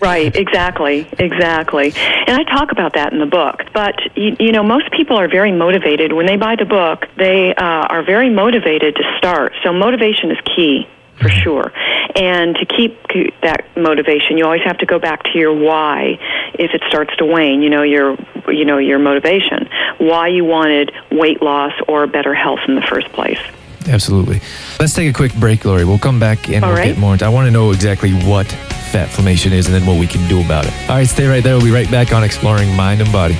Right, 0.00 0.34
exactly, 0.36 1.08
exactly. 1.18 1.92
And 2.26 2.30
I 2.30 2.44
talk 2.44 2.72
about 2.72 2.94
that 2.94 3.12
in 3.12 3.18
the 3.18 3.26
book. 3.26 3.62
But, 3.74 3.94
you, 4.16 4.36
you 4.38 4.52
know, 4.52 4.62
most 4.62 4.90
people 4.92 5.16
are 5.16 5.28
very 5.28 5.50
motivated. 5.50 6.12
When 6.12 6.26
they 6.26 6.36
buy 6.36 6.56
the 6.56 6.64
book, 6.64 7.06
they 7.16 7.54
uh, 7.54 7.62
are 7.64 8.02
very 8.02 8.30
motivated 8.30 8.94
to 8.96 9.02
start. 9.18 9.54
So 9.64 9.72
motivation 9.72 10.30
is 10.30 10.38
key. 10.56 10.86
For 11.20 11.28
mm-hmm. 11.28 11.42
sure, 11.42 11.72
and 12.14 12.56
to 12.56 12.66
keep 12.66 12.96
that 13.42 13.76
motivation, 13.76 14.38
you 14.38 14.44
always 14.44 14.62
have 14.62 14.78
to 14.78 14.86
go 14.86 14.98
back 14.98 15.24
to 15.24 15.38
your 15.38 15.52
why. 15.52 16.18
If 16.54 16.74
it 16.74 16.82
starts 16.88 17.14
to 17.16 17.24
wane, 17.24 17.60
you 17.60 17.70
know 17.70 17.82
your, 17.82 18.16
you 18.48 18.64
know 18.64 18.78
your 18.78 18.98
motivation, 18.98 19.68
why 19.98 20.28
you 20.28 20.44
wanted 20.44 20.92
weight 21.10 21.42
loss 21.42 21.72
or 21.86 22.06
better 22.06 22.34
health 22.34 22.60
in 22.68 22.74
the 22.74 22.82
first 22.82 23.08
place. 23.12 23.40
Absolutely. 23.86 24.40
Let's 24.78 24.94
take 24.94 25.10
a 25.10 25.12
quick 25.12 25.34
break, 25.34 25.64
Lori. 25.64 25.84
We'll 25.84 25.98
come 25.98 26.20
back 26.20 26.48
and 26.48 26.64
All 26.64 26.70
we'll 26.70 26.78
right. 26.78 26.88
get 26.88 26.98
more 26.98 27.12
into 27.12 27.24
I 27.24 27.28
want 27.28 27.46
to 27.46 27.50
know 27.50 27.70
exactly 27.70 28.12
what 28.12 28.46
fatflammation 28.46 29.52
is 29.52 29.66
and 29.66 29.74
then 29.74 29.86
what 29.86 29.98
we 29.98 30.06
can 30.06 30.26
do 30.28 30.40
about 30.42 30.66
it. 30.66 30.72
All 30.82 30.96
right, 30.96 31.06
stay 31.06 31.26
right 31.26 31.42
there. 31.42 31.54
We'll 31.54 31.64
be 31.64 31.70
right 31.70 31.90
back 31.90 32.12
on 32.12 32.24
Exploring 32.24 32.74
Mind 32.74 33.00
and 33.00 33.12
Body. 33.12 33.36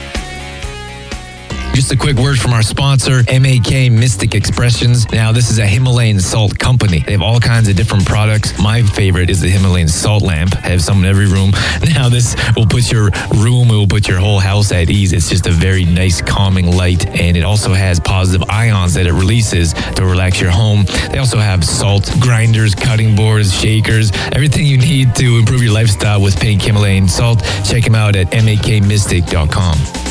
Just 1.79 1.93
a 1.93 1.97
quick 1.97 2.17
word 2.17 2.41
from 2.41 2.53
our 2.55 2.63
sponsor, 2.63 3.23
MAK 3.31 3.93
Mystic 3.93 4.35
Expressions. 4.35 5.09
Now, 5.13 5.31
this 5.31 5.49
is 5.49 5.61
a 5.61 5.65
Himalayan 5.65 6.19
salt 6.19 6.59
company. 6.59 7.05
They 7.07 7.13
have 7.13 7.23
all 7.23 7.39
kinds 7.39 7.69
of 7.69 7.77
different 7.77 8.05
products. 8.05 8.59
My 8.59 8.83
favorite 8.83 9.31
is 9.31 9.41
the 9.41 9.49
Himalayan 9.49 9.87
salt 9.87 10.25
lamp. 10.25 10.57
I 10.57 10.71
have 10.71 10.83
some 10.83 11.05
in 11.05 11.09
every 11.09 11.27
room. 11.27 11.53
Now, 11.95 12.09
this 12.09 12.35
will 12.57 12.67
put 12.67 12.91
your 12.91 13.11
room, 13.31 13.69
it 13.69 13.77
will 13.77 13.87
put 13.87 14.09
your 14.09 14.19
whole 14.19 14.41
house 14.41 14.73
at 14.73 14.91
ease. 14.91 15.13
It's 15.13 15.29
just 15.29 15.47
a 15.47 15.53
very 15.53 15.85
nice, 15.85 16.21
calming 16.21 16.77
light, 16.77 17.07
and 17.07 17.37
it 17.37 17.45
also 17.45 17.73
has 17.73 18.01
positive 18.01 18.51
ions 18.51 18.95
that 18.95 19.07
it 19.07 19.13
releases 19.13 19.73
to 19.73 20.05
relax 20.05 20.41
your 20.41 20.51
home. 20.51 20.85
They 21.13 21.19
also 21.19 21.39
have 21.39 21.65
salt 21.65 22.11
grinders, 22.19 22.75
cutting 22.75 23.15
boards, 23.15 23.55
shakers, 23.55 24.11
everything 24.33 24.67
you 24.67 24.79
need 24.79 25.15
to 25.15 25.39
improve 25.39 25.63
your 25.63 25.75
lifestyle 25.75 26.21
with 26.21 26.41
pink 26.41 26.63
Himalayan 26.63 27.07
salt. 27.07 27.45
Check 27.65 27.85
them 27.85 27.95
out 27.95 28.17
at 28.17 28.27
makmystic.com. 28.33 30.08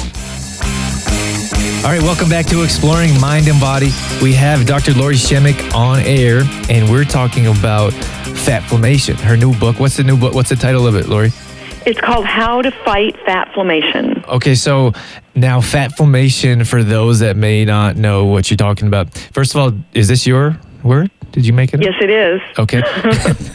All 1.86 1.94
right, 1.94 2.02
welcome 2.02 2.28
back 2.28 2.46
to 2.48 2.64
Exploring 2.64 3.18
Mind 3.22 3.48
and 3.48 3.62
Body. 3.62 3.92
We 4.22 4.34
have 4.34 4.66
Dr. 4.66 4.94
Lori 4.94 5.16
Shemek 5.16 5.74
on 5.74 6.00
air, 6.02 6.42
and 6.70 6.92
we're 6.92 7.06
talking 7.06 7.48
about 7.48 7.94
fatflammation. 7.94 9.16
Her 9.16 9.38
new 9.38 9.58
book. 9.58 9.80
What's 9.80 9.96
the 9.96 10.04
new 10.04 10.18
book? 10.18 10.34
What's 10.34 10.50
the 10.50 10.58
title 10.58 10.86
of 10.86 10.96
it, 10.96 11.08
Lori? 11.08 11.32
It's 11.86 12.02
called 12.02 12.26
How 12.26 12.62
to 12.62 12.72
Fight 12.72 13.16
Fatflammation. 13.26 14.28
Okay, 14.28 14.54
so 14.56 14.92
now 15.34 15.62
fatflammation 15.62 16.68
for 16.68 16.84
those 16.84 17.20
that 17.20 17.38
may 17.38 17.64
not 17.64 17.96
know 17.96 18.26
what 18.26 18.52
you're 18.52 18.58
talking 18.58 18.88
about. 18.88 19.14
First 19.32 19.56
of 19.56 19.62
all, 19.62 19.72
is 19.94 20.10
this 20.10 20.28
your 20.28 20.60
word? 20.84 21.10
Did 21.32 21.46
you 21.46 21.54
make 21.54 21.74
it? 21.74 21.82
Yes, 21.82 21.94
it 22.02 22.10
is. 22.10 22.42
Okay. 22.58 22.82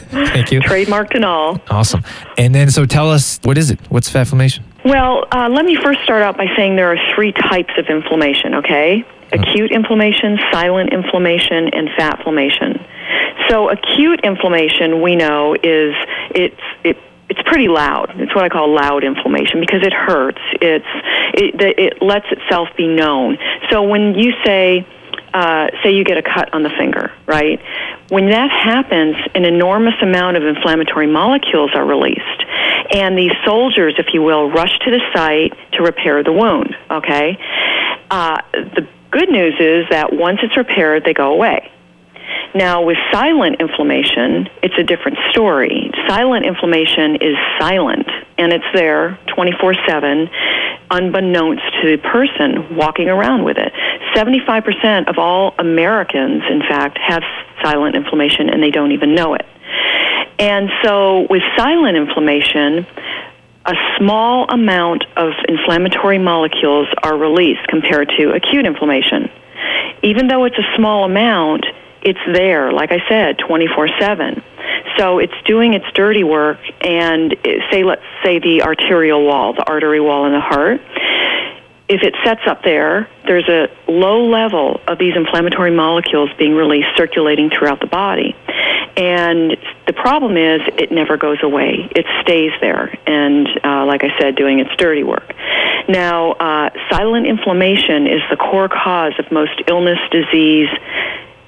Thank 0.09 0.51
you. 0.51 0.61
Trademarked 0.61 1.13
and 1.13 1.25
all. 1.25 1.61
Awesome. 1.69 2.03
And 2.37 2.55
then, 2.55 2.71
so 2.71 2.85
tell 2.85 3.11
us, 3.11 3.39
what 3.43 3.57
is 3.59 3.69
it? 3.69 3.79
What's 3.91 4.09
fat 4.09 4.27
formation? 4.27 4.63
Well, 4.85 5.25
uh, 5.31 5.49
let 5.49 5.65
me 5.65 5.77
first 5.81 6.01
start 6.03 6.23
out 6.23 6.35
by 6.37 6.47
saying 6.57 6.75
there 6.75 6.91
are 6.91 7.15
three 7.15 7.31
types 7.31 7.71
of 7.77 7.85
inflammation, 7.87 8.55
okay? 8.55 9.05
Acute 9.31 9.71
inflammation, 9.71 10.37
silent 10.51 10.91
inflammation, 10.91 11.69
and 11.69 11.87
fatflammation. 11.89 12.85
So, 13.49 13.69
acute 13.69 14.21
inflammation, 14.23 15.01
we 15.01 15.15
know, 15.15 15.53
is 15.55 15.95
it's 16.35 16.61
it 16.83 16.97
it's 17.29 17.41
pretty 17.47 17.67
loud. 17.67 18.11
It's 18.17 18.35
what 18.35 18.43
I 18.43 18.49
call 18.49 18.73
loud 18.75 19.03
inflammation 19.03 19.59
because 19.59 19.81
it 19.81 19.93
hurts. 19.93 20.41
It's 20.61 20.85
it, 21.33 21.55
it 21.59 22.01
lets 22.01 22.27
itself 22.29 22.67
be 22.77 22.87
known. 22.87 23.37
So 23.71 23.81
when 23.81 24.13
you 24.15 24.33
say 24.45 24.85
uh, 25.33 25.67
say 25.83 25.93
you 25.93 26.03
get 26.03 26.17
a 26.17 26.21
cut 26.21 26.53
on 26.53 26.63
the 26.63 26.69
finger, 26.69 27.11
right? 27.25 27.59
When 28.09 28.29
that 28.29 28.51
happens, 28.51 29.15
an 29.33 29.45
enormous 29.45 29.95
amount 30.01 30.37
of 30.37 30.43
inflammatory 30.43 31.07
molecules 31.07 31.71
are 31.73 31.85
released. 31.85 32.45
And 32.91 33.17
these 33.17 33.31
soldiers, 33.43 33.95
if 33.97 34.13
you 34.13 34.21
will, 34.21 34.51
rush 34.51 34.77
to 34.79 34.91
the 34.91 34.99
site 35.13 35.53
to 35.73 35.83
repair 35.83 36.23
the 36.23 36.31
wound, 36.31 36.75
okay? 36.91 37.37
Uh, 38.11 38.41
the 38.53 38.87
good 39.09 39.29
news 39.29 39.55
is 39.59 39.85
that 39.89 40.13
once 40.13 40.39
it's 40.43 40.55
repaired, 40.55 41.03
they 41.03 41.13
go 41.13 41.33
away. 41.33 41.71
Now, 42.55 42.83
with 42.83 42.97
silent 43.11 43.57
inflammation, 43.59 44.47
it's 44.61 44.75
a 44.77 44.83
different 44.83 45.17
story. 45.31 45.89
Silent 46.07 46.45
inflammation 46.45 47.15
is 47.15 47.35
silent, 47.59 48.07
and 48.37 48.53
it's 48.53 48.65
there 48.73 49.17
24 49.35 49.73
7, 49.87 50.29
unbeknownst 50.91 51.63
to 51.81 51.97
the 51.97 51.97
person 51.97 52.75
walking 52.75 53.09
around 53.09 53.43
with 53.43 53.57
it. 53.57 53.73
75% 54.15 55.09
of 55.09 55.17
all 55.17 55.55
Americans, 55.57 56.43
in 56.49 56.61
fact, 56.61 56.99
have 56.99 57.23
silent 57.63 57.95
inflammation, 57.95 58.49
and 58.49 58.61
they 58.61 58.69
don't 58.69 58.91
even 58.91 59.15
know 59.15 59.33
it. 59.33 59.45
And 60.37 60.69
so, 60.83 61.25
with 61.29 61.41
silent 61.57 61.97
inflammation, 61.97 62.85
a 63.65 63.75
small 63.97 64.45
amount 64.49 65.05
of 65.15 65.31
inflammatory 65.47 66.19
molecules 66.19 66.87
are 67.01 67.17
released 67.17 67.65
compared 67.67 68.09
to 68.17 68.33
acute 68.33 68.65
inflammation. 68.65 69.31
Even 70.03 70.27
though 70.27 70.43
it's 70.43 70.57
a 70.57 70.75
small 70.75 71.05
amount, 71.05 71.65
it's 72.03 72.19
there, 72.31 72.71
like 72.71 72.91
I 72.91 72.99
said, 73.07 73.39
24 73.39 73.89
7. 73.99 74.43
So 74.97 75.19
it's 75.19 75.33
doing 75.45 75.73
its 75.73 75.85
dirty 75.93 76.23
work, 76.23 76.59
and 76.81 77.35
say, 77.71 77.83
let's 77.83 78.03
say 78.23 78.39
the 78.39 78.63
arterial 78.63 79.25
wall, 79.25 79.53
the 79.53 79.65
artery 79.65 79.99
wall 79.99 80.25
in 80.25 80.33
the 80.33 80.39
heart. 80.39 80.81
If 81.89 82.01
it 82.01 82.15
sets 82.23 82.41
up 82.47 82.63
there, 82.63 83.09
there's 83.25 83.47
a 83.47 83.67
low 83.87 84.25
level 84.25 84.79
of 84.87 84.97
these 84.97 85.15
inflammatory 85.15 85.71
molecules 85.71 86.29
being 86.37 86.55
released 86.55 86.89
circulating 86.95 87.49
throughout 87.49 87.79
the 87.79 87.87
body. 87.87 88.35
And 88.95 89.57
the 89.87 89.93
problem 89.93 90.37
is, 90.37 90.61
it 90.77 90.91
never 90.91 91.17
goes 91.17 91.39
away. 91.41 91.89
It 91.95 92.05
stays 92.21 92.51
there, 92.61 92.97
and 93.07 93.47
uh, 93.63 93.85
like 93.85 94.03
I 94.03 94.17
said, 94.19 94.35
doing 94.35 94.59
its 94.59 94.69
dirty 94.77 95.03
work. 95.03 95.33
Now, 95.89 96.33
uh, 96.33 96.69
silent 96.89 97.25
inflammation 97.25 98.07
is 98.07 98.21
the 98.29 98.37
core 98.37 98.69
cause 98.69 99.13
of 99.19 99.31
most 99.31 99.61
illness, 99.67 99.99
disease, 100.11 100.69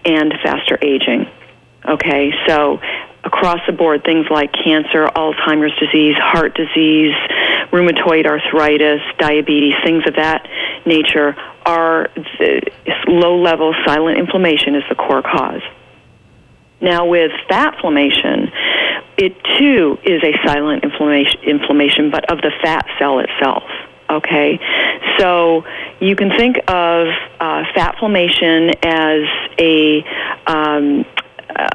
and 0.06 0.34
faster 0.44 0.78
aging. 0.82 1.28
Okay, 1.88 2.32
so 2.48 2.80
across 3.24 3.60
the 3.68 3.74
board, 3.74 4.04
things 4.04 4.28
like 4.30 4.52
cancer, 4.54 5.08
Alzheimer's 5.08 5.78
disease, 5.80 6.16
heart 6.18 6.56
disease, 6.56 7.14
rheumatoid 7.72 8.26
arthritis, 8.26 9.02
diabetes, 9.18 9.74
things 9.84 10.04
of 10.08 10.16
that 10.16 10.48
nature 10.86 11.36
are 11.66 12.10
low 13.08 13.42
level 13.42 13.74
silent 13.86 14.20
inflammation 14.20 14.76
is 14.76 14.84
the 14.90 14.96
core 14.96 15.24
cause. 15.24 15.62
Now, 16.82 17.08
with 17.08 17.32
fatflammation, 17.50 18.52
it 19.18 19.36
too 19.58 19.98
is 20.04 20.22
a 20.24 20.34
silent 20.46 20.84
inflammation, 20.84 21.42
inflammation, 21.42 22.12
but 22.12 22.32
of 22.32 22.42
the 22.42 22.52
fat 22.62 22.86
cell 23.00 23.20
itself. 23.20 23.64
Okay, 24.10 24.60
so 25.18 25.64
you 26.00 26.16
can 26.16 26.30
think 26.30 26.58
of 26.68 27.08
uh, 27.40 27.64
fatflammation 27.76 28.76
as 28.84 29.24
a 29.60 30.04
um, 30.48 31.06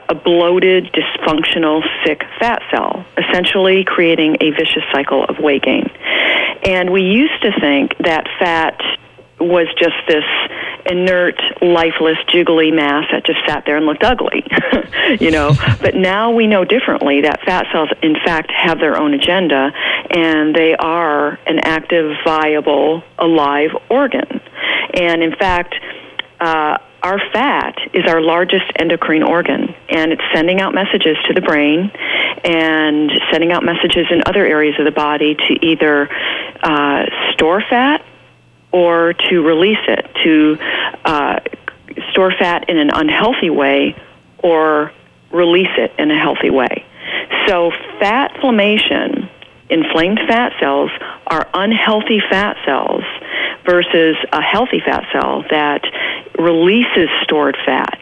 a 0.09 0.15
bloated, 0.15 0.93
dysfunctional, 0.93 1.83
sick 2.05 2.23
fat 2.39 2.63
cell, 2.71 3.05
essentially 3.17 3.85
creating 3.85 4.37
a 4.41 4.51
vicious 4.51 4.83
cycle 4.93 5.25
of 5.25 5.39
weight 5.39 5.63
gain. 5.63 5.91
And 6.63 6.91
we 6.91 7.03
used 7.03 7.41
to 7.43 7.59
think 7.61 7.97
that 7.99 8.27
fat 8.39 8.79
was 9.41 9.67
just 9.79 9.97
this 10.07 10.25
inert, 10.87 11.41
lifeless, 11.63 12.19
jiggly 12.29 12.75
mass 12.75 13.07
that 13.13 13.25
just 13.25 13.39
sat 13.47 13.65
there 13.65 13.77
and 13.77 13.87
looked 13.87 14.03
ugly, 14.03 14.45
you 15.21 15.31
know. 15.31 15.53
but 15.81 15.95
now 15.95 16.31
we 16.31 16.47
know 16.47 16.65
differently 16.65 17.23
that 17.23 17.41
fat 17.45 17.67
cells, 17.73 17.89
in 18.03 18.15
fact, 18.25 18.51
have 18.51 18.79
their 18.79 18.97
own 18.97 19.15
agenda, 19.15 19.73
and 20.11 20.55
they 20.55 20.75
are 20.77 21.39
an 21.47 21.59
active, 21.61 22.17
viable, 22.25 23.03
alive 23.19 23.71
organ. 23.89 24.41
And 24.95 25.23
in 25.23 25.35
fact, 25.37 25.75
uh, 26.41 26.79
our 27.03 27.19
fat 27.33 27.77
is 27.95 28.05
our 28.07 28.21
largest 28.21 28.71
endocrine 28.77 29.23
organ, 29.23 29.75
and 29.89 30.13
it's 30.13 30.23
sending 30.35 30.61
out 30.61 30.75
messages 30.75 31.17
to 31.29 31.35
the 31.35 31.41
brain 31.41 31.91
and 32.45 33.11
sending 33.31 33.53
out 33.53 33.65
messages 33.65 34.07
in 34.11 34.23
other 34.27 34.45
areas 34.47 34.75
of 34.79 34.85
the 34.85 34.91
body 34.91 35.35
to 35.35 35.67
either 35.67 36.11
uh, 36.63 37.07
store 37.33 37.63
fat 37.69 38.05
or 38.73 39.15
to 39.15 39.43
release 39.43 39.79
it, 39.89 40.07
to 40.23 40.59
uh, 41.05 41.41
store 42.13 42.33
fat 42.39 42.69
in 42.69 42.79
an 42.79 42.91
unhealthy 42.91 43.51
way 43.51 43.97
or 44.39 44.93
release 45.33 45.71
it 45.77 45.93
in 45.99 46.11
a 46.11 46.19
healthy 46.19 46.51
way. 46.51 46.85
So, 47.47 47.71
fatflammation, 48.01 49.29
inflamed 49.69 50.21
fat 50.29 50.53
cells, 50.61 50.91
are 51.27 51.49
unhealthy 51.55 52.21
fat 52.31 52.57
cells 52.65 53.05
versus 53.65 54.17
a 54.33 54.41
healthy 54.41 54.81
fat 54.81 55.05
cell 55.13 55.45
that 55.51 55.83
releases 56.39 57.09
stored 57.23 57.57
fat. 57.65 57.99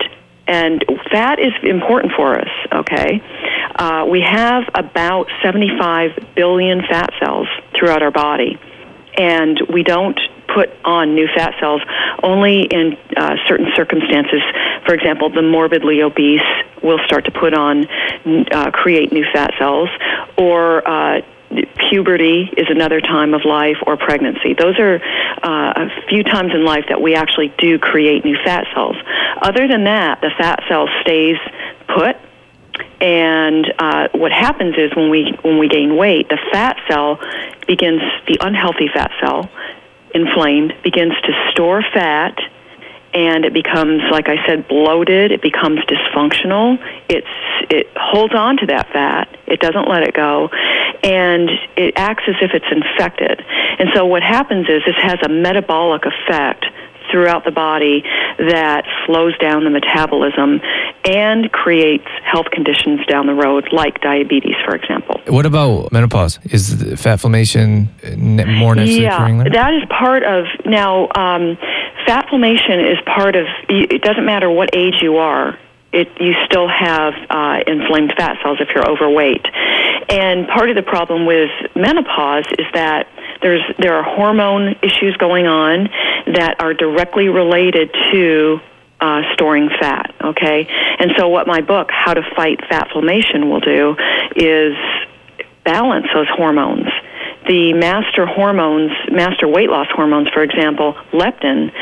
And 0.47 0.83
fat 1.11 1.39
is 1.39 1.53
important 1.63 2.15
for 2.17 2.39
us, 2.41 2.49
okay? 2.73 3.23
Uh, 3.75 4.07
we 4.09 4.23
have 4.23 4.65
about 4.75 5.29
75 5.43 6.35
billion 6.35 6.81
fat 6.81 7.11
cells 7.21 7.49
throughout 7.79 8.03
our 8.03 8.11
body, 8.11 8.59
and 9.19 9.61
we 9.71 9.83
don't 9.83 10.19
put 10.53 10.71
on 10.85 11.15
new 11.15 11.29
fat 11.35 11.55
cells 11.61 11.83
only 12.23 12.63
in 12.63 12.97
uh, 13.17 13.37
certain 13.47 13.69
circumstances. 13.75 14.41
For 14.87 14.95
example, 14.95 15.31
the 15.31 15.43
morbidly 15.43 16.03
obese 16.03 16.41
will 16.83 16.99
start 17.07 17.25
to 17.27 17.31
put 17.31 17.55
on, 17.55 17.87
uh, 18.51 18.71
create 18.73 19.13
new 19.13 19.25
fat 19.33 19.53
cells, 19.59 19.89
or 20.37 20.87
uh, 20.89 21.21
puberty 21.91 22.51
is 22.57 22.67
another 22.69 23.01
time 23.01 23.35
of 23.35 23.45
life, 23.45 23.77
or 23.87 23.97
pregnancy. 23.97 24.55
Those 24.55 24.79
are 24.79 25.01
uh, 25.43 25.73
a 25.77 26.09
few 26.09 26.23
times 26.23 26.53
in 26.55 26.65
life 26.65 26.87
that 26.89 27.01
we 27.01 27.15
actually 27.15 27.53
do 27.59 27.79
create 27.79 28.25
new 28.25 28.37
fat 28.45 28.67
cells. 28.75 28.97
Other 29.41 29.69
than 29.69 29.85
that, 29.85 30.21
the 30.21 30.31
fat 30.37 30.63
cell 30.69 30.89
stays 31.03 31.37
put 31.87 32.17
and 33.01 33.73
uh, 33.79 34.09
what 34.13 34.33
happens 34.33 34.75
is 34.77 34.95
when 34.95 35.11
we 35.11 35.37
when 35.43 35.59
we 35.59 35.69
gain 35.69 35.97
weight, 35.97 36.29
the 36.29 36.39
fat 36.53 36.77
cell 36.89 37.21
begins 37.67 38.03
the 38.27 38.39
unhealthy 38.41 38.89
fat 38.89 39.11
cell 39.21 39.49
inflamed, 40.15 40.75
begins 40.83 41.15
to 41.23 41.51
store 41.53 41.83
fat, 41.83 42.39
and 43.15 43.45
it 43.45 43.55
becomes, 43.55 44.03
like 44.11 44.29
I 44.29 44.45
said, 44.47 44.69
bloated. 44.69 45.33
It 45.33 45.41
becomes 45.41 45.81
dysfunctional. 45.81 46.79
It's 47.09 47.27
it 47.71 47.89
holds 47.97 48.35
on 48.35 48.59
to 48.59 48.67
that 48.67 48.93
fat. 48.93 49.35
It 49.47 49.61
doesn't 49.61 49.89
let 49.89 50.03
it 50.03 50.15
go, 50.15 50.49
and 51.03 51.49
it 51.77 51.95
acts 51.97 52.25
as 52.29 52.37
if 52.43 52.53
it's 52.53 52.67
infected. 52.71 53.45
And 53.79 53.89
so 53.95 54.05
what 54.05 54.23
happens 54.23 54.69
is 54.69 54.83
this 54.85 54.97
has 55.01 55.19
a 55.23 55.29
metabolic 55.29 56.03
effect 56.05 56.67
throughout 57.11 57.45
the 57.45 57.51
body 57.51 58.03
that 58.39 58.85
slows 59.07 59.37
down 59.39 59.65
the 59.65 59.71
metabolism 59.71 60.61
and 61.05 61.51
creates 61.53 62.07
health 62.25 62.47
conditions 62.53 63.05
down 63.07 63.27
the 63.27 63.35
road, 63.35 63.69
like 63.73 64.01
diabetes, 64.01 64.57
for 64.65 64.75
example. 64.75 65.21
What 65.27 65.47
about 65.47 65.93
menopause? 65.93 66.39
Is 66.45 66.75
fatflammation 66.75 67.89
more 68.59 68.75
necessary? 68.75 69.05
yeah, 69.05 69.45
that 69.53 69.75
is 69.75 69.83
part 69.89 70.23
of 70.23 70.45
now. 70.65 71.05
Um, 71.15 71.57
fatflammation 72.07 72.93
is 72.93 72.99
part 73.07 73.37
of. 73.37 73.47
It 73.69 74.03
doesn't 74.03 74.25
matter 74.25 74.51
what 74.51 74.71
age 74.75 74.97
you 75.01 75.17
are. 75.17 75.59
It, 75.91 76.09
you 76.21 76.35
still 76.45 76.69
have 76.69 77.15
uh, 77.31 77.61
inflamed 77.67 78.13
fat 78.17 78.37
cells 78.43 78.59
if 78.61 78.69
you're 78.75 78.87
overweight. 78.87 79.47
And 80.11 80.47
part 80.47 80.69
of 80.69 80.77
the 80.77 80.83
problem 80.83 81.25
with 81.25 81.51
menopause 81.75 82.45
is 82.59 82.67
that 82.75 83.09
there's 83.43 83.63
there 83.79 83.95
are 83.95 84.03
hormone 84.03 84.77
issues 84.83 85.17
going 85.19 85.47
on 85.47 85.89
that 86.35 86.57
are 86.61 86.75
directly 86.75 87.29
related 87.29 87.91
to 88.13 88.61
uh, 89.01 89.23
storing 89.35 89.69
fat. 89.81 90.15
Okay, 90.23 90.67
and 90.99 91.13
so 91.17 91.29
what 91.29 91.47
my 91.47 91.61
book, 91.61 91.91
How 91.91 92.15
to 92.15 92.23
Fight 92.35 92.61
Fatflammation 92.71 93.49
will 93.51 93.61
do 93.61 93.97
is 94.37 94.75
balance 95.65 96.07
those 96.15 96.29
hormones 96.29 96.89
the 97.49 97.73
master 97.73 98.27
hormones, 98.27 98.93
master 99.11 99.49
weight 99.49 99.71
loss 99.71 99.89
hormones, 99.91 100.29
for 100.29 100.43
example, 100.43 100.95
leptin, 101.13 101.73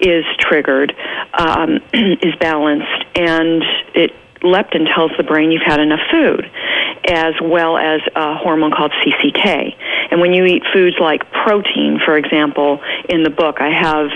is 0.00 0.24
triggered, 0.38 0.94
um, 1.32 1.80
is 1.92 2.34
balanced, 2.38 3.04
and 3.16 3.64
it 3.94 4.12
leptin 4.42 4.86
tells 4.94 5.10
the 5.16 5.22
brain 5.22 5.50
you've 5.50 5.62
had 5.62 5.80
enough 5.80 6.00
food, 6.10 6.50
as 7.08 7.34
well 7.42 7.78
as 7.78 8.00
a 8.14 8.34
hormone 8.36 8.70
called 8.70 8.92
CCK. 9.02 9.74
And 10.14 10.20
when 10.20 10.32
you 10.32 10.44
eat 10.44 10.62
foods 10.72 10.94
like 11.00 11.28
protein, 11.32 11.98
for 12.04 12.16
example, 12.16 12.80
in 13.08 13.24
the 13.24 13.30
book, 13.30 13.60
I 13.60 13.70
have 13.70 14.10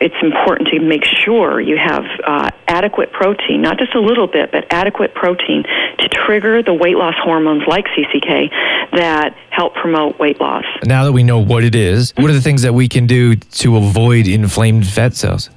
it's 0.00 0.16
important 0.20 0.66
to 0.70 0.80
make 0.80 1.04
sure 1.04 1.60
you 1.60 1.76
have 1.78 2.02
uh, 2.26 2.50
adequate 2.66 3.12
protein, 3.12 3.62
not 3.62 3.78
just 3.78 3.94
a 3.94 4.00
little 4.00 4.26
bit, 4.26 4.50
but 4.50 4.66
adequate 4.70 5.14
protein 5.14 5.62
to 6.00 6.08
trigger 6.08 6.64
the 6.64 6.74
weight 6.74 6.96
loss 6.96 7.14
hormones 7.22 7.62
like 7.68 7.86
CCK 7.96 8.50
that 8.98 9.36
help 9.50 9.76
promote 9.76 10.18
weight 10.18 10.40
loss. 10.40 10.64
Now 10.84 11.04
that 11.04 11.12
we 11.12 11.22
know 11.22 11.38
what 11.38 11.62
it 11.62 11.76
is, 11.76 12.12
what 12.16 12.28
are 12.28 12.34
the 12.34 12.40
things 12.40 12.62
that 12.62 12.74
we 12.74 12.88
can 12.88 13.06
do 13.06 13.36
to 13.36 13.76
avoid 13.76 14.26
inflamed 14.26 14.84
fat 14.84 15.14
cells? 15.14 15.48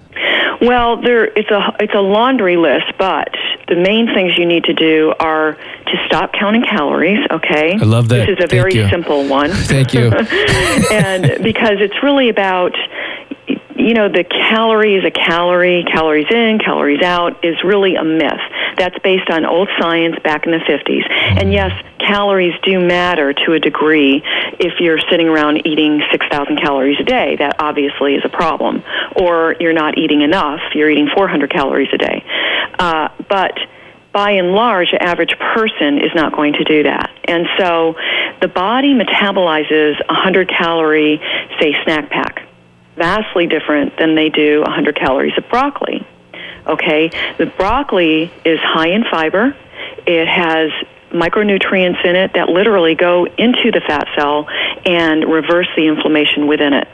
Well, 0.62 1.02
there 1.02 1.26
it's 1.26 1.50
a 1.52 1.76
it's 1.80 1.94
a 1.94 2.02
laundry 2.02 2.58
list, 2.58 2.98
but 2.98 3.30
the 3.68 3.76
main 3.76 4.08
things 4.08 4.38
you 4.38 4.46
need 4.46 4.66
to 4.66 4.74
do 4.74 5.14
are 5.20 5.54
to 5.54 6.06
stop 6.06 6.34
counting 6.34 6.64
calories. 6.64 7.26
Okay, 7.32 7.74
I 7.80 7.86
love 7.86 8.10
that. 8.10 8.28
This 8.28 8.38
is 8.38 8.44
a 8.44 8.48
Thank 8.48 8.52
very 8.52 8.76
you. 8.76 8.90
simple 8.90 9.28
one. 9.28 9.50
Thank 9.54 9.94
you. 9.94 10.12
and 10.92 11.44
because 11.44 11.78
it's 11.80 12.04
really 12.04 12.30
about 12.30 12.76
you 13.80 13.94
know 13.94 14.10
the 14.10 14.26
calorie 14.26 14.96
is 14.96 15.06
a 15.06 15.12
calorie 15.12 15.86
calories 15.86 16.28
in 16.30 16.60
calories 16.60 17.02
out 17.02 17.44
is 17.44 17.56
really 17.64 17.96
a 17.96 18.04
myth 18.04 18.42
that's 18.78 18.98
based 19.00 19.30
on 19.30 19.46
old 19.46 19.70
science 19.80 20.16
back 20.24 20.46
in 20.46 20.52
the 20.52 20.60
50s 20.60 21.10
and 21.10 21.40
mm-hmm. 21.40 21.52
yes 21.52 21.86
calories 21.98 22.54
do 22.64 22.80
matter 22.80 23.34
to 23.34 23.54
a 23.54 23.60
degree 23.60 24.22
if 24.60 24.80
you're 24.80 25.00
sitting 25.10 25.28
around 25.28 25.66
eating 25.66 26.02
6000 26.12 26.58
calories 26.58 27.00
a 27.00 27.04
day 27.04 27.36
that 27.38 27.56
obviously 27.60 28.16
is 28.16 28.22
a 28.26 28.30
problem 28.30 28.84
or 29.20 29.56
you're 29.60 29.74
not 29.74 29.98
eating 29.98 30.22
enough 30.22 30.62
you're 30.74 30.90
eating 30.90 31.10
400 31.14 31.50
calories 31.52 31.90
a 31.94 31.98
day 31.98 32.24
uh, 32.80 33.10
but 33.28 33.58
by 34.12 34.32
and 34.32 34.52
large, 34.52 34.92
the 34.92 35.02
average 35.02 35.38
person 35.38 36.00
is 36.00 36.12
not 36.16 36.34
going 36.34 36.54
to 36.54 36.64
do 36.64 36.84
that. 36.84 37.12
And 37.26 37.48
so 37.58 37.96
the 38.42 38.48
body 38.48 38.94
metabolizes 38.94 40.00
a 40.02 40.14
100 40.14 40.50
calorie, 40.50 41.22
say, 41.60 41.76
snack 41.84 42.10
pack, 42.10 42.48
vastly 42.96 43.48
different 43.48 43.98
than 43.98 44.16
they 44.16 44.30
do 44.30 44.62
100 44.62 44.96
calories 44.96 45.38
of 45.38 45.48
broccoli. 45.50 46.06
Okay? 46.66 47.12
The 47.38 47.46
broccoli 47.46 48.32
is 48.44 48.60
high 48.60 48.90
in 48.90 49.04
fiber, 49.10 49.56
it 50.08 50.28
has 50.28 50.72
micronutrients 51.12 52.04
in 52.06 52.16
it 52.16 52.34
that 52.34 52.50
literally 52.50 52.96
go 52.96 53.26
into 53.26 53.72
the 53.72 53.82
fat 53.82 54.08
cell 54.16 54.48
and 54.86 55.26
reverse 55.26 55.68
the 55.76 55.88
inflammation 55.88 56.48
within 56.48 56.74
it. 56.74 56.88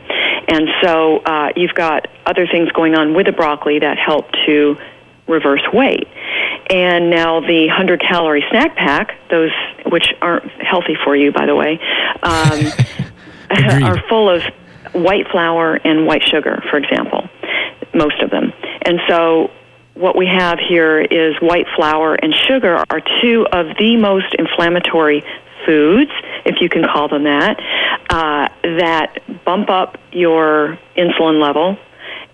And 0.48 0.68
so 0.82 1.20
uh, 1.20 1.50
you've 1.56 1.74
got 1.74 2.08
other 2.26 2.48
things 2.48 2.72
going 2.72 2.96
on 2.96 3.14
with 3.14 3.26
the 3.26 3.32
broccoli 3.32 3.80
that 3.80 3.98
help 3.98 4.32
to 4.46 4.78
reverse 5.28 5.64
weight. 5.74 6.08
And 6.70 7.10
now 7.10 7.40
the 7.42 7.68
100 7.68 8.02
calorie 8.02 8.44
snack 8.50 8.76
pack, 8.76 9.18
those 9.30 9.52
which 9.86 10.14
aren't 10.22 10.50
healthy 10.62 10.96
for 11.04 11.16
you, 11.16 11.32
by 11.32 11.46
the 11.46 11.56
way, 11.56 11.80
um, 12.24 12.60
are 13.84 14.02
full 14.08 14.30
of 14.30 14.42
white 14.94 15.28
flour 15.32 15.76
and 15.84 16.06
white 16.06 16.24
sugar, 16.24 16.64
for 16.70 16.78
example, 16.78 17.28
most 17.94 18.22
of 18.22 18.30
them. 18.30 18.54
And 18.84 19.00
so 19.08 19.52
what 19.94 20.16
we 20.18 20.28
have 20.28 20.60
here 20.60 21.00
is 21.00 21.36
white 21.42 21.68
flour 21.76 22.16
and 22.16 22.34
sugar 22.34 22.84
are 22.90 23.02
two 23.22 23.48
of 23.52 23.78
the 23.78 23.98
most 23.98 24.34
inflammatory 24.38 25.24
foods, 25.66 26.12
if 26.46 26.62
you 26.62 26.70
can 26.70 26.84
call 26.84 27.08
them 27.08 27.24
that, 27.24 27.60
uh, 28.10 28.50
that 28.64 29.44
bump 29.44 29.70
up 29.70 29.98
your 30.12 30.78
insulin 30.98 31.42
level 31.42 31.78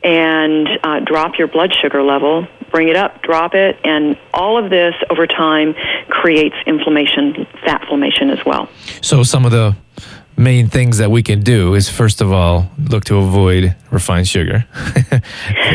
and 0.04 0.68
uh, 0.84 1.00
drop 1.00 1.38
your 1.38 1.48
blood 1.48 1.72
sugar 1.82 2.02
level, 2.02 2.48
bring 2.72 2.88
it 2.90 2.96
up, 2.96 3.22
drop 3.22 3.54
it, 3.54 3.78
and 3.84 4.18
all 4.34 4.58
of 4.64 4.70
this 4.70 4.96
over 5.10 5.28
time 5.28 5.76
creates 6.10 6.56
inflammation, 6.66 7.46
fatflammation 7.64 8.36
as 8.36 8.44
well. 8.46 8.70
So 9.02 9.24
some 9.24 9.46
of 9.46 9.52
the 9.52 9.76
main 10.38 10.68
things 10.68 10.98
that 10.98 11.12
we 11.12 11.22
can 11.22 11.42
do 11.42 11.76
is 11.76 11.90
first 11.90 12.22
of 12.22 12.32
all 12.32 12.72
look 12.90 13.04
to 13.04 13.18
avoid 13.18 13.76
refined 13.92 14.28
sugar. 14.28 14.66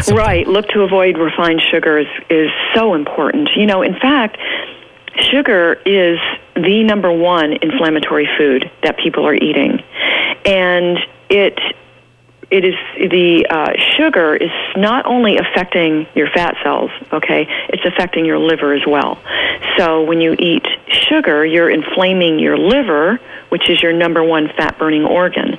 Right. 0.08 0.46
Look 0.46 0.68
to 0.68 0.82
avoid 0.82 1.18
refined 1.18 1.60
sugar 1.70 1.98
is, 1.98 2.06
is 2.30 2.50
so 2.74 2.94
important. 2.94 3.50
You 3.56 3.66
know, 3.66 3.82
in 3.82 3.94
fact, 3.94 4.38
sugar 5.18 5.74
is 5.84 6.18
the 6.54 6.84
number 6.84 7.12
one 7.12 7.52
inflammatory 7.52 8.28
food 8.38 8.70
that 8.82 8.98
people 8.98 9.26
are 9.26 9.34
eating. 9.34 9.82
And 10.44 10.98
it 11.28 11.58
it 12.50 12.64
is 12.64 12.74
the 13.10 13.46
uh, 13.50 13.72
sugar 13.96 14.36
is 14.36 14.50
not 14.76 15.04
only 15.06 15.36
affecting 15.36 16.06
your 16.14 16.28
fat 16.28 16.54
cells, 16.62 16.90
okay, 17.12 17.48
it's 17.68 17.84
affecting 17.84 18.24
your 18.24 18.38
liver 18.38 18.72
as 18.72 18.86
well. 18.86 19.18
So 19.76 20.04
when 20.04 20.20
you 20.20 20.36
eat 20.38 20.64
sugar, 20.86 21.44
you're 21.44 21.70
inflaming 21.70 22.38
your 22.38 22.56
liver, 22.56 23.20
which 23.48 23.68
is 23.68 23.82
your 23.82 23.92
number 23.92 24.22
one 24.22 24.48
fat 24.56 24.78
burning 24.78 25.04
organ. 25.04 25.54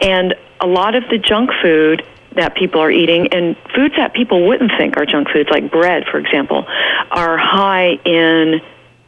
And 0.00 0.34
a 0.60 0.66
lot 0.66 0.94
of 0.94 1.08
the 1.10 1.18
junk 1.18 1.50
food 1.60 2.06
that 2.32 2.54
people 2.54 2.80
are 2.80 2.90
eating 2.90 3.28
and 3.32 3.56
foods 3.74 3.96
that 3.96 4.14
people 4.14 4.46
wouldn't 4.46 4.70
think 4.78 4.96
are 4.96 5.06
junk 5.06 5.28
foods, 5.30 5.48
like 5.50 5.72
bread, 5.72 6.04
for 6.08 6.18
example, 6.18 6.66
are 7.10 7.36
high 7.36 7.98
in 8.04 8.60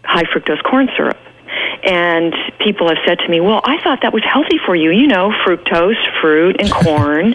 high 0.04 0.24
fructose 0.24 0.62
corn 0.62 0.88
syrup. 0.96 1.18
And 1.82 2.34
people 2.58 2.88
have 2.88 2.98
said 3.06 3.18
to 3.20 3.28
me, 3.28 3.40
"Well, 3.40 3.60
I 3.64 3.80
thought 3.82 4.02
that 4.02 4.12
was 4.12 4.22
healthy 4.22 4.58
for 4.64 4.76
you. 4.76 4.90
You 4.90 5.06
know, 5.06 5.32
fructose, 5.44 5.96
fruit, 6.20 6.56
and 6.60 6.70
corn, 6.84 7.34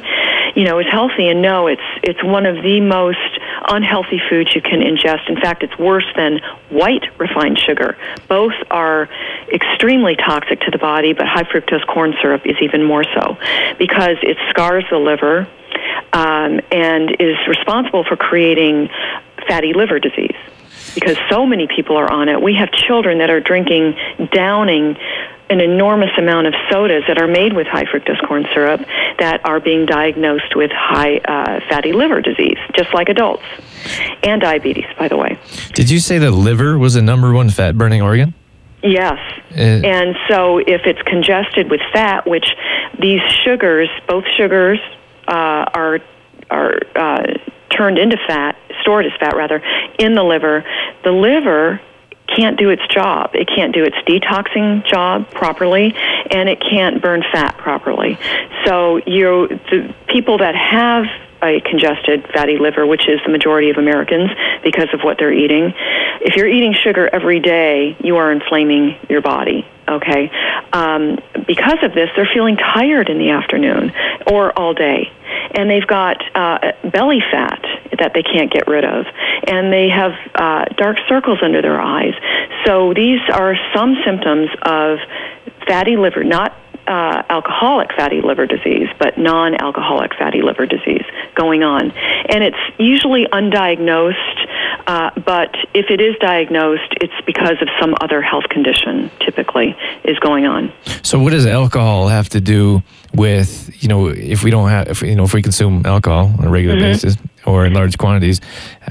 you 0.56 0.63
know, 0.63 0.80
is 0.80 0.86
healthy." 0.89 1.28
And 1.28 1.41
no, 1.41 1.67
it's 1.67 1.82
it's 2.04 2.23
one 2.23 2.45
of 2.45 2.62
the 2.63 2.80
most 2.80 3.39
unhealthy 3.67 4.21
foods 4.30 4.54
you 4.56 4.62
can 4.62 4.82
ingest. 4.82 5.28
In 5.28 5.36
fact, 5.36 5.63
it's 5.63 5.78
worse 5.78 6.06
than 6.15 6.39
white 6.69 7.04
refined 7.17 7.58
sugar. 7.58 7.97
Both 8.28 8.54
are 8.69 9.10
extremely 9.51 10.15
toxic 10.15 10.62
to 10.62 10.71
the 10.71 10.78
body, 10.78 11.13
but 11.13 11.28
high 11.28 11.43
fructose 11.43 11.86
corn 11.88 12.13
syrup 12.21 12.45
is 12.45 12.56
even 12.62 12.84
more 12.84 13.04
so 13.04 13.38
because 13.78 14.17
it 14.21 14.38
scars 14.49 14.86
the 14.91 14.97
liver 14.97 15.47
um, 16.13 16.62
and 16.71 17.15
is 17.19 17.36
responsible 17.47 18.04
for 18.04 18.15
creating 18.15 18.89
fatty 19.47 19.73
liver 19.73 19.99
disease 19.99 20.36
because 20.96 21.18
so 21.30 21.46
many 21.46 21.68
people 21.68 21.98
are 21.98 22.12
on 22.12 22.30
it. 22.30 22.42
We 22.42 22.56
have 22.56 22.72
children 22.72 23.20
that 23.20 23.30
are 23.30 23.40
drinking, 23.42 23.96
downing 24.32 24.98
an 25.48 25.62
enormous 25.62 26.10
amount 26.18 26.48
of 26.48 26.56
sodas 26.72 27.04
that 27.08 27.20
are 27.20 27.28
made 27.28 27.54
with 27.54 27.68
high 27.68 27.84
fructose 27.86 28.20
corn 28.28 28.48
syrup 28.52 28.82
that 29.20 29.46
are 29.46 29.60
being 29.60 29.86
diagnosed 29.86 30.56
with 30.56 30.72
high 30.74 31.18
uh, 31.18 31.60
fatty 31.70 31.94
liver 31.94 32.20
disease, 32.22 32.58
just 32.74 32.92
like 32.96 33.10
adults, 33.10 33.44
and 34.24 34.42
diabetes, 34.42 34.86
by 34.98 35.08
the 35.08 35.16
way. 35.18 35.38
Did 35.74 35.92
you 35.92 36.00
say 36.00 36.18
that 36.18 36.32
liver 36.32 36.80
was 36.80 36.96
the 36.96 37.04
number 37.04 37.32
one 37.32 37.52
fat 37.52 37.78
burning 37.78 38.02
organ? 38.02 38.34
Yes. 38.82 39.20
Uh, 39.52 39.60
And 39.60 40.16
so 40.28 40.58
if 40.60 40.82
it's 40.86 41.02
congested 41.04 41.70
with 41.70 41.82
fat, 41.94 42.28
which 42.28 42.48
these 43.00 43.22
sugars, 43.44 43.90
both 44.08 44.26
sugars, 44.36 44.80
uh, 45.28 45.66
are 45.74 46.00
are 46.50 46.80
uh, 46.96 47.24
turned 47.76 47.98
into 47.98 48.18
fat, 48.28 48.58
stored 48.82 49.06
as 49.06 49.12
fat 49.20 49.36
rather, 49.36 49.62
in 50.00 50.16
the 50.16 50.24
liver, 50.24 50.64
the 51.04 51.12
liver 51.12 51.82
can't 52.28 52.58
do 52.58 52.70
its 52.70 52.86
job. 52.88 53.32
It 53.34 53.48
can't 53.48 53.74
do 53.74 53.84
its 53.84 53.96
detoxing 54.08 54.86
job 54.86 55.30
properly, 55.32 55.94
and 56.32 56.50
it 56.50 56.60
can't 56.60 57.02
burn 57.02 57.24
fat 57.32 57.58
properly. 57.58 58.18
So 58.66 58.98
you, 59.06 59.48
the 59.70 59.94
people 60.08 60.40
that 60.40 60.56
have 60.56 61.06
a 61.43 61.62
congested 61.62 62.28
fatty 62.34 62.58
liver, 62.58 62.86
which 62.86 63.08
is 63.08 63.19
the 63.26 63.32
majority 63.32 63.69
of 63.69 63.78
Americans 63.78 64.30
because 64.63 64.89
of 64.93 65.02
what 65.02 65.17
they're 65.17 65.34
eating. 65.34 65.74
If 66.21 66.36
you're 66.36 66.48
eating 66.48 66.74
sugar 66.74 67.10
every 67.12 67.39
day, 67.39 67.95
you 68.00 68.17
are 68.17 68.32
inflaming 68.32 68.98
your 69.10 69.21
body. 69.21 69.67
Okay, 69.88 70.32
um, 70.74 71.19
because 71.45 71.78
of 71.84 71.93
this, 71.93 72.10
they're 72.15 72.30
feeling 72.34 72.58
tired 72.58 73.08
in 73.08 73.19
the 73.19 73.30
afternoon 73.30 73.93
or 74.26 74.52
all 74.58 74.74
day, 74.74 75.12
and 75.54 75.69
they've 75.69 75.86
got 75.86 76.24
uh, 76.36 76.71
belly 76.89 77.21
fat 77.32 77.62
that 78.00 78.13
they 78.15 78.24
can't 78.24 78.52
get 78.52 78.67
rid 78.67 78.84
of, 78.84 79.06
and 79.48 79.71
they 79.71 79.89
have 79.89 80.13
uh, 80.34 80.65
dark 80.76 80.98
circles 81.08 81.38
under 81.43 81.62
their 81.62 81.80
eyes. 81.80 82.15
So 82.65 82.95
these 82.95 83.19
are 83.32 83.56
some 83.76 83.95
symptoms 84.04 84.50
of 84.63 84.98
fatty 85.67 85.98
liver, 85.98 86.24
not 86.24 86.58
uh, 86.88 87.24
alcoholic 87.30 87.89
fatty 87.95 88.21
liver 88.21 88.45
disease, 88.45 88.88
but 89.00 89.17
non 89.17 89.56
alcoholic 89.56 90.13
fatty 90.15 90.41
liver 90.41 90.65
disease 90.65 91.04
going 91.36 91.63
on. 91.63 91.91
And 92.30 92.43
it's 92.43 92.58
usually 92.78 93.26
undiagnosed, 93.26 94.48
uh, 94.88 95.12
but 95.26 95.56
if 95.74 95.89
it 95.89 96.00
is 96.02 96.15
diagnosed, 96.19 96.93
it's 97.02 97.13
because 97.26 97.58
of 97.62 97.69
some 97.80 97.95
other 98.02 98.21
health 98.21 98.45
condition, 98.50 99.10
typically, 99.19 99.76
is 100.04 100.17
going 100.19 100.45
on. 100.45 100.71
so 101.04 101.19
what 101.19 101.32
does 101.32 101.45
alcohol 101.45 102.08
have 102.08 102.30
to 102.30 102.41
do 102.41 102.82
with 103.13 103.71
you 103.82 103.88
know 103.88 104.08
if 104.08 104.43
we 104.43 104.52
don't 104.52 104.69
have 104.69 104.88
if, 104.89 105.02
you 105.02 105.15
know 105.15 105.24
if 105.24 105.34
we 105.34 105.41
consume 105.41 105.86
alcohol 105.86 106.34
on 106.38 106.45
a 106.45 106.50
regular 106.50 106.76
Mm-hmm. 106.76 106.91
basis 106.91 107.15
or 107.45 107.65
in 107.65 107.74
large 107.74 107.98
quantities, 107.98 108.41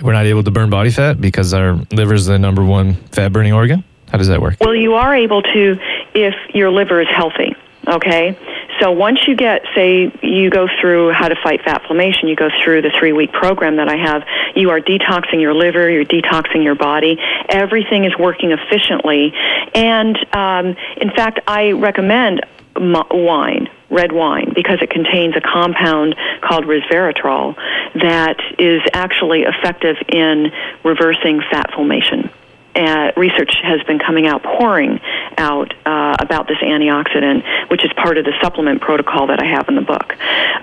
we're 0.00 0.12
not 0.12 0.26
able 0.26 0.42
to 0.42 0.50
burn 0.50 0.70
body 0.70 0.90
fat 0.90 1.20
because 1.20 1.52
our 1.52 1.74
liver 1.90 2.14
is 2.14 2.26
the 2.26 2.38
number 2.38 2.64
one 2.64 2.94
fat 3.12 3.32
burning 3.32 3.52
organ. 3.52 3.84
How 4.10 4.18
does 4.18 4.28
that 4.28 4.40
work? 4.40 4.56
Well, 4.60 4.74
you 4.74 4.94
are 4.94 5.14
able 5.14 5.42
to 5.42 5.76
if 6.14 6.34
your 6.54 6.70
liver 6.70 7.00
is 7.00 7.08
healthy. 7.08 7.56
Okay? 7.86 8.36
So 8.80 8.90
once 8.90 9.26
you 9.26 9.36
get, 9.36 9.64
say, 9.74 10.12
you 10.22 10.50
go 10.50 10.66
through 10.80 11.12
how 11.12 11.28
to 11.28 11.36
fight 11.42 11.60
fatflammation, 11.62 12.28
you 12.28 12.36
go 12.36 12.48
through 12.62 12.82
the 12.82 12.90
three 12.98 13.12
week 13.12 13.32
program 13.32 13.76
that 13.76 13.88
I 13.88 13.96
have, 13.96 14.24
you 14.56 14.70
are 14.70 14.80
detoxing 14.80 15.40
your 15.40 15.54
liver, 15.54 15.88
you're 15.90 16.04
detoxing 16.04 16.64
your 16.64 16.74
body. 16.74 17.18
Everything 17.48 18.04
is 18.04 18.16
working 18.18 18.52
efficiently. 18.52 19.32
And 19.74 20.16
um, 20.34 20.76
in 20.96 21.10
fact, 21.10 21.40
I 21.46 21.72
recommend 21.72 22.44
wine, 22.76 23.68
red 23.90 24.12
wine, 24.12 24.52
because 24.54 24.82
it 24.82 24.90
contains 24.90 25.36
a 25.36 25.40
compound 25.40 26.16
called 26.40 26.64
resveratrol 26.64 27.54
that 27.94 28.36
is 28.58 28.82
actually 28.92 29.42
effective 29.42 29.96
in 30.08 30.50
reversing 30.82 31.40
fatflammation 31.52 32.30
uh, 32.74 33.12
research 33.16 33.54
has 33.62 33.82
been 33.84 33.98
coming 33.98 34.26
out, 34.26 34.42
pouring 34.42 35.00
out 35.36 35.72
uh, 35.86 36.16
about 36.18 36.48
this 36.48 36.58
antioxidant, 36.58 37.70
which 37.70 37.84
is 37.84 37.90
part 37.96 38.18
of 38.18 38.24
the 38.24 38.32
supplement 38.42 38.80
protocol 38.80 39.28
that 39.28 39.40
I 39.40 39.46
have 39.46 39.68
in 39.68 39.74
the 39.76 39.82
book. 39.82 40.16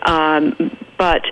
Um, 0.07 0.77
but 0.97 1.23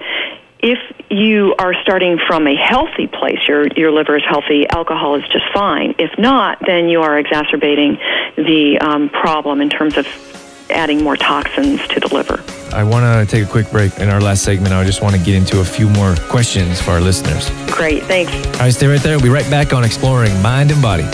if 0.59 0.79
you 1.09 1.55
are 1.57 1.73
starting 1.81 2.19
from 2.27 2.47
a 2.47 2.55
healthy 2.55 3.07
place, 3.07 3.39
your 3.47 3.67
your 3.67 3.91
liver 3.91 4.17
is 4.17 4.23
healthy, 4.27 4.67
alcohol 4.67 5.15
is 5.15 5.23
just 5.31 5.45
fine. 5.53 5.95
If 5.97 6.17
not, 6.17 6.59
then 6.65 6.89
you 6.89 7.01
are 7.01 7.17
exacerbating 7.17 7.97
the 8.35 8.77
um, 8.79 9.09
problem 9.09 9.61
in 9.61 9.69
terms 9.69 9.97
of 9.97 10.05
adding 10.69 11.03
more 11.03 11.15
toxins 11.17 11.86
to 11.89 11.99
the 11.99 12.13
liver. 12.13 12.43
I 12.73 12.84
want 12.84 13.03
to 13.03 13.25
take 13.29 13.47
a 13.47 13.51
quick 13.51 13.71
break 13.71 13.97
in 13.99 14.10
our 14.10 14.21
last 14.21 14.43
segment. 14.43 14.73
I 14.73 14.84
just 14.84 15.01
want 15.01 15.15
to 15.15 15.21
get 15.21 15.36
into 15.36 15.60
a 15.60 15.65
few 15.65 15.89
more 15.89 16.15
questions 16.29 16.82
for 16.82 16.91
our 16.91 17.01
listeners. 17.01 17.49
Great, 17.71 18.03
thanks. 18.03 18.34
All 18.55 18.62
right, 18.62 18.73
stay 18.73 18.88
right 18.88 19.01
there. 19.01 19.17
We'll 19.17 19.23
be 19.23 19.29
right 19.29 19.49
back 19.49 19.73
on 19.73 19.84
Exploring 19.84 20.39
Mind 20.41 20.71
and 20.71 20.82
Body. 20.82 21.08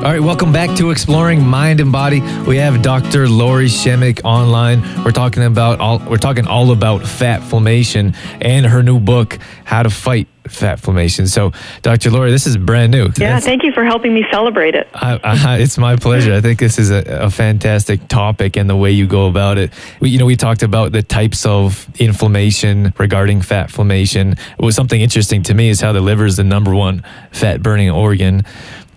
All 0.00 0.06
right, 0.06 0.18
welcome 0.18 0.50
back 0.50 0.74
to 0.78 0.90
Exploring 0.90 1.46
Mind 1.46 1.78
and 1.78 1.92
Body. 1.92 2.22
We 2.46 2.56
have 2.56 2.80
Dr. 2.80 3.28
Lori 3.28 3.66
Shemek 3.66 4.22
online. 4.24 4.80
We're 5.04 5.10
talking 5.10 5.42
about 5.42 5.78
all 5.78 5.98
we're 5.98 6.16
talking 6.16 6.46
all 6.46 6.72
about 6.72 7.02
fatflammation 7.02 8.16
and 8.40 8.64
her 8.64 8.82
new 8.82 8.98
book, 8.98 9.38
How 9.64 9.82
to 9.82 9.90
Fight 9.90 10.26
Fatflammation. 10.44 11.28
So, 11.28 11.52
Dr. 11.82 12.10
Lori, 12.10 12.30
this 12.30 12.46
is 12.46 12.56
brand 12.56 12.92
new. 12.92 13.08
Yeah, 13.18 13.34
That's, 13.34 13.44
thank 13.44 13.62
you 13.62 13.72
for 13.72 13.84
helping 13.84 14.14
me 14.14 14.24
celebrate 14.30 14.74
it. 14.74 14.88
I, 14.94 15.20
I, 15.22 15.58
it's 15.58 15.76
my 15.76 15.96
pleasure. 15.96 16.32
I 16.32 16.40
think 16.40 16.58
this 16.60 16.78
is 16.78 16.90
a, 16.90 17.04
a, 17.06 17.30
fantastic 17.30 18.08
topic 18.08 18.56
and 18.56 18.70
the 18.70 18.76
way 18.76 18.92
you 18.92 19.06
go 19.06 19.28
about 19.28 19.58
it. 19.58 19.70
We, 20.00 20.08
you 20.08 20.18
know, 20.18 20.24
we 20.24 20.34
talked 20.34 20.62
about 20.62 20.92
the 20.92 21.02
types 21.02 21.44
of 21.44 21.86
inflammation 22.00 22.94
regarding 22.96 23.40
fatflammation. 23.40 24.38
What 24.56 24.64
was 24.64 24.76
something 24.76 25.00
interesting 25.00 25.42
to 25.42 25.52
me 25.52 25.68
is 25.68 25.82
how 25.82 25.92
the 25.92 26.00
liver 26.00 26.24
is 26.24 26.38
the 26.38 26.44
number 26.44 26.74
one 26.74 27.04
fat 27.32 27.62
burning 27.62 27.90
organ. 27.90 28.44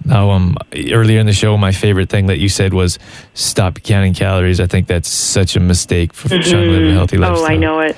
Now, 0.05 0.31
um, 0.31 0.57
earlier 0.73 1.19
in 1.19 1.25
the 1.25 1.33
show, 1.33 1.57
my 1.57 1.71
favorite 1.71 2.09
thing 2.09 2.27
that 2.27 2.39
you 2.39 2.49
said 2.49 2.73
was 2.73 2.99
stop 3.33 3.81
counting 3.83 4.13
calories. 4.13 4.59
I 4.59 4.67
think 4.67 4.87
that's 4.87 5.09
such 5.09 5.55
a 5.55 5.59
mistake 5.59 6.13
for 6.13 6.29
mm-hmm. 6.29 6.49
trying 6.49 6.63
to 6.63 6.71
live 6.71 6.89
a 6.89 6.93
healthy 6.93 7.17
lifestyle. 7.17 7.45
Oh, 7.45 7.47
I 7.47 7.55
know 7.55 7.79
it. 7.79 7.95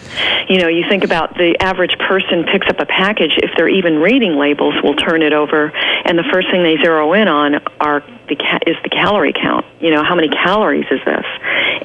You 0.47 0.59
know, 0.59 0.67
you 0.67 0.87
think 0.87 1.03
about 1.03 1.35
the 1.35 1.55
average 1.59 1.97
person 1.99 2.43
picks 2.43 2.67
up 2.67 2.79
a 2.79 2.85
package, 2.85 3.33
if 3.37 3.51
they're 3.57 3.69
even 3.69 3.97
reading 3.97 4.37
labels, 4.37 4.75
will 4.83 4.95
turn 4.95 5.23
it 5.23 5.33
over, 5.33 5.71
and 6.05 6.17
the 6.17 6.25
first 6.31 6.51
thing 6.51 6.63
they 6.63 6.77
zero 6.77 7.13
in 7.13 7.27
on 7.27 7.55
are 7.79 8.03
the 8.29 8.35
ca- 8.35 8.59
is 8.67 8.75
the 8.83 8.89
calorie 8.89 9.33
count. 9.33 9.65
You 9.79 9.91
know, 9.91 10.03
how 10.03 10.15
many 10.15 10.29
calories 10.29 10.85
is 10.91 10.99
this? 11.05 11.25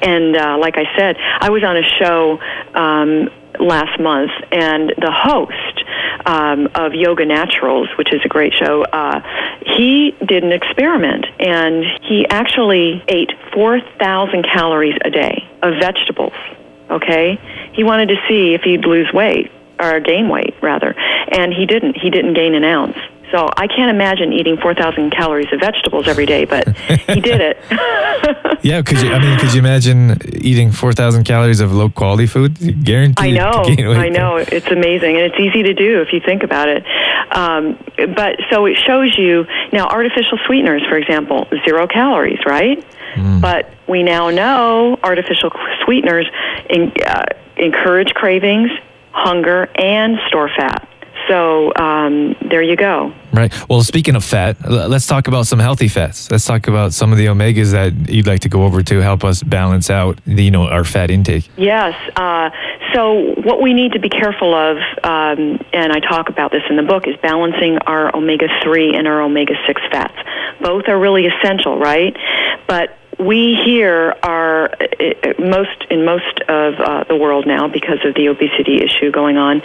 And 0.01 0.35
uh, 0.35 0.57
like 0.59 0.77
I 0.77 0.85
said, 0.97 1.17
I 1.17 1.49
was 1.49 1.63
on 1.63 1.77
a 1.77 1.83
show 1.83 2.39
um, 2.73 3.29
last 3.59 3.99
month, 3.99 4.31
and 4.51 4.93
the 4.97 5.11
host 5.11 5.83
um, 6.25 6.69
of 6.75 6.93
Yoga 6.93 7.25
Naturals, 7.25 7.89
which 7.97 8.13
is 8.13 8.21
a 8.23 8.27
great 8.27 8.53
show, 8.53 8.83
uh, 8.83 9.21
he 9.65 10.15
did 10.25 10.43
an 10.43 10.51
experiment, 10.51 11.25
and 11.39 11.83
he 12.03 12.27
actually 12.29 13.03
ate 13.07 13.31
4,000 13.53 14.43
calories 14.43 14.97
a 15.03 15.09
day 15.09 15.49
of 15.61 15.75
vegetables. 15.79 16.33
Okay, 16.89 17.39
he 17.73 17.83
wanted 17.83 18.09
to 18.09 18.15
see 18.27 18.53
if 18.53 18.61
he'd 18.61 18.85
lose 18.85 19.11
weight 19.13 19.49
or 19.79 19.99
gain 19.99 20.29
weight 20.29 20.55
rather, 20.61 20.93
and 21.31 21.53
he 21.53 21.65
didn't. 21.65 21.97
He 21.97 22.09
didn't 22.09 22.33
gain 22.33 22.53
an 22.53 22.63
ounce. 22.63 22.97
So 23.31 23.49
I 23.55 23.67
can't 23.67 23.89
imagine 23.89 24.33
eating 24.33 24.57
4,000 24.57 25.11
calories 25.11 25.47
of 25.53 25.59
vegetables 25.59 26.07
every 26.07 26.25
day, 26.25 26.45
but 26.45 26.67
he 26.77 27.21
did 27.21 27.39
it. 27.41 27.57
yeah, 28.63 28.81
could 28.81 29.01
you? 29.01 29.11
I 29.11 29.19
mean, 29.19 29.39
could 29.39 29.53
you 29.53 29.59
imagine 29.59 30.17
eating 30.35 30.71
4,000 30.71 31.23
calories 31.23 31.61
of 31.61 31.71
low 31.71 31.89
quality 31.89 32.27
food? 32.27 32.57
Guaranteed. 32.83 33.17
I 33.17 33.31
know. 33.31 33.63
I 33.93 34.09
know. 34.09 34.35
It's 34.35 34.67
amazing, 34.67 35.15
and 35.15 35.31
it's 35.31 35.39
easy 35.39 35.63
to 35.63 35.73
do 35.73 36.01
if 36.01 36.11
you 36.11 36.19
think 36.19 36.43
about 36.43 36.67
it. 36.67 36.85
Um, 37.31 37.77
but 38.15 38.39
so 38.49 38.65
it 38.65 38.77
shows 38.77 39.17
you 39.17 39.45
now 39.71 39.87
artificial 39.87 40.37
sweeteners, 40.45 40.83
for 40.89 40.97
example, 40.97 41.47
zero 41.65 41.87
calories, 41.87 42.39
right? 42.45 42.83
Mm. 43.15 43.41
But 43.41 43.69
we 43.87 44.03
now 44.03 44.29
know 44.29 44.97
artificial 45.03 45.51
sweeteners 45.85 46.27
in, 46.69 46.91
uh, 47.05 47.25
encourage 47.57 48.13
cravings, 48.13 48.71
hunger, 49.11 49.69
and 49.75 50.17
store 50.27 50.49
fat. 50.49 50.87
So 51.31 51.71
um, 51.77 52.35
there 52.49 52.61
you 52.61 52.75
go. 52.75 53.13
Right. 53.31 53.53
Well, 53.69 53.83
speaking 53.83 54.17
of 54.17 54.25
fat, 54.25 54.57
let's 54.69 55.07
talk 55.07 55.29
about 55.29 55.47
some 55.47 55.59
healthy 55.59 55.87
fats. 55.87 56.29
Let's 56.29 56.43
talk 56.43 56.67
about 56.67 56.91
some 56.91 57.13
of 57.13 57.17
the 57.17 57.27
omegas 57.27 57.71
that 57.71 58.09
you'd 58.09 58.27
like 58.27 58.41
to 58.41 58.49
go 58.49 58.65
over 58.65 58.83
to 58.83 58.99
help 58.99 59.23
us 59.23 59.41
balance 59.41 59.89
out, 59.89 60.19
the, 60.25 60.43
you 60.43 60.51
know, 60.51 60.67
our 60.67 60.83
fat 60.83 61.09
intake. 61.09 61.49
Yes. 61.55 61.95
Uh, 62.17 62.49
so 62.93 63.33
what 63.43 63.61
we 63.61 63.73
need 63.73 63.93
to 63.93 63.99
be 63.99 64.09
careful 64.09 64.53
of, 64.53 64.75
um, 65.05 65.63
and 65.71 65.93
I 65.93 66.01
talk 66.01 66.27
about 66.27 66.51
this 66.51 66.63
in 66.69 66.75
the 66.75 66.83
book, 66.83 67.07
is 67.07 67.15
balancing 67.21 67.77
our 67.77 68.13
omega 68.13 68.47
three 68.61 68.93
and 68.93 69.07
our 69.07 69.21
omega 69.21 69.53
six 69.65 69.81
fats. 69.89 70.17
Both 70.59 70.89
are 70.89 70.99
really 70.99 71.27
essential, 71.27 71.79
right? 71.79 72.13
But 72.67 72.97
we 73.17 73.57
here 73.63 74.17
are 74.21 74.65
uh, 74.65 74.69
uh, 74.69 75.33
most 75.39 75.85
in 75.89 76.03
most 76.03 76.41
of 76.49 76.73
uh, 76.73 77.05
the 77.07 77.15
world 77.15 77.47
now 77.47 77.69
because 77.69 77.99
of 78.03 78.15
the 78.15 78.27
obesity 78.27 78.83
issue 78.83 79.11
going 79.11 79.37
on 79.37 79.61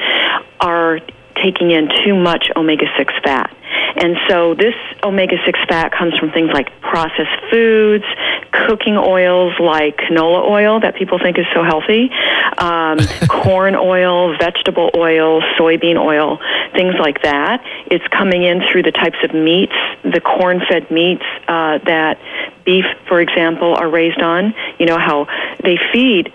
are 0.60 1.00
taking 1.42 1.70
in 1.70 1.88
too 2.04 2.14
much 2.14 2.50
omega 2.56 2.86
6 2.96 3.14
fat. 3.22 3.54
And 3.96 4.16
so 4.28 4.54
this 4.54 4.74
omega 5.02 5.36
6 5.44 5.58
fat 5.68 5.92
comes 5.92 6.16
from 6.18 6.30
things 6.30 6.50
like 6.52 6.80
processed 6.80 7.40
foods, 7.50 8.04
cooking 8.52 8.96
oils 8.96 9.54
like 9.58 9.96
canola 9.96 10.48
oil 10.48 10.80
that 10.80 10.96
people 10.96 11.18
think 11.18 11.38
is 11.38 11.46
so 11.54 11.62
healthy, 11.62 12.10
um, 12.58 12.98
corn 13.28 13.74
oil, 13.74 14.36
vegetable 14.36 14.90
oil, 14.94 15.40
soybean 15.58 15.96
oil, 15.96 16.38
things 16.74 16.94
like 16.98 17.22
that. 17.22 17.64
It's 17.86 18.06
coming 18.08 18.42
in 18.42 18.62
through 18.70 18.82
the 18.82 18.92
types 18.92 19.18
of 19.22 19.34
meats, 19.34 19.74
the 20.02 20.20
corn 20.20 20.60
fed 20.68 20.90
meats 20.90 21.24
uh, 21.48 21.78
that 21.86 22.18
beef, 22.64 22.84
for 23.08 23.20
example, 23.20 23.74
are 23.74 23.88
raised 23.88 24.20
on. 24.20 24.54
You 24.78 24.86
know 24.86 24.98
how 24.98 25.26
they 25.62 25.78
feed 25.92 26.32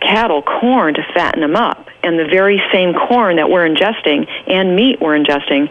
cattle 0.00 0.42
corn 0.42 0.94
to 0.94 1.02
fatten 1.14 1.40
them 1.40 1.56
up. 1.56 1.88
And 2.02 2.18
the 2.18 2.24
very 2.24 2.60
same 2.72 2.94
corn 2.94 3.36
that 3.36 3.48
we're 3.48 3.68
ingesting 3.68 4.28
and 4.48 4.74
meat 4.74 5.00
we're 5.00 5.16
ingesting 5.16 5.68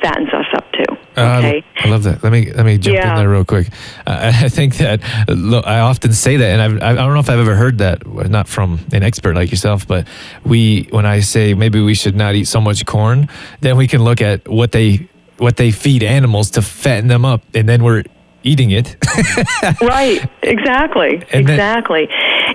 fattens 0.00 0.32
us 0.32 0.46
up 0.54 0.70
too. 0.72 0.96
Uh, 1.16 1.38
okay, 1.38 1.64
uh, 1.76 1.86
I 1.86 1.88
love 1.88 2.04
that. 2.04 2.22
Let 2.22 2.32
me 2.32 2.52
let 2.52 2.64
me 2.64 2.78
jump 2.78 2.94
yeah. 2.94 3.10
in 3.10 3.18
there 3.18 3.28
real 3.28 3.44
quick. 3.44 3.68
Uh, 4.06 4.32
I 4.44 4.48
think 4.48 4.76
that 4.76 5.00
look, 5.28 5.66
I 5.66 5.80
often 5.80 6.12
say 6.12 6.36
that, 6.36 6.50
and 6.50 6.62
I've, 6.62 6.82
I 6.82 6.94
don't 6.94 7.14
know 7.14 7.20
if 7.20 7.30
I've 7.30 7.38
ever 7.38 7.54
heard 7.54 7.78
that, 7.78 8.06
not 8.06 8.48
from 8.48 8.80
an 8.92 9.02
expert 9.02 9.34
like 9.34 9.50
yourself, 9.50 9.86
but 9.86 10.06
we 10.44 10.88
when 10.90 11.06
I 11.06 11.20
say 11.20 11.54
maybe 11.54 11.80
we 11.80 11.94
should 11.94 12.16
not 12.16 12.34
eat 12.34 12.46
so 12.46 12.60
much 12.60 12.84
corn, 12.86 13.28
then 13.60 13.76
we 13.76 13.88
can 13.88 14.02
look 14.02 14.20
at 14.20 14.48
what 14.48 14.72
they 14.72 15.08
what 15.38 15.56
they 15.56 15.70
feed 15.70 16.02
animals 16.02 16.50
to 16.52 16.62
fatten 16.62 17.08
them 17.08 17.24
up, 17.24 17.42
and 17.54 17.68
then 17.68 17.82
we're 17.82 18.04
eating 18.42 18.70
it. 18.70 18.96
right. 19.80 20.28
Exactly. 20.42 21.22
Exactly. 21.30 22.08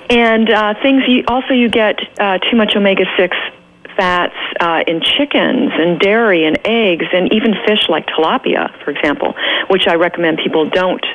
And 0.09 0.49
uh, 0.49 0.73
things 0.81 1.03
you 1.07 1.23
also 1.27 1.53
you 1.53 1.69
get 1.69 1.99
uh, 2.19 2.37
too 2.39 2.57
much 2.57 2.75
omega 2.75 3.05
six 3.17 3.35
fats 3.95 4.35
uh, 4.59 4.83
in 4.87 5.01
chickens 5.01 5.71
and 5.73 5.99
dairy 5.99 6.45
and 6.45 6.59
eggs 6.65 7.05
and 7.13 7.31
even 7.33 7.53
fish 7.65 7.87
like 7.89 8.07
tilapia, 8.07 8.71
for 8.83 8.91
example, 8.91 9.35
which 9.69 9.87
I 9.87 9.95
recommend 9.95 10.39
people 10.39 10.69
don't 10.69 11.05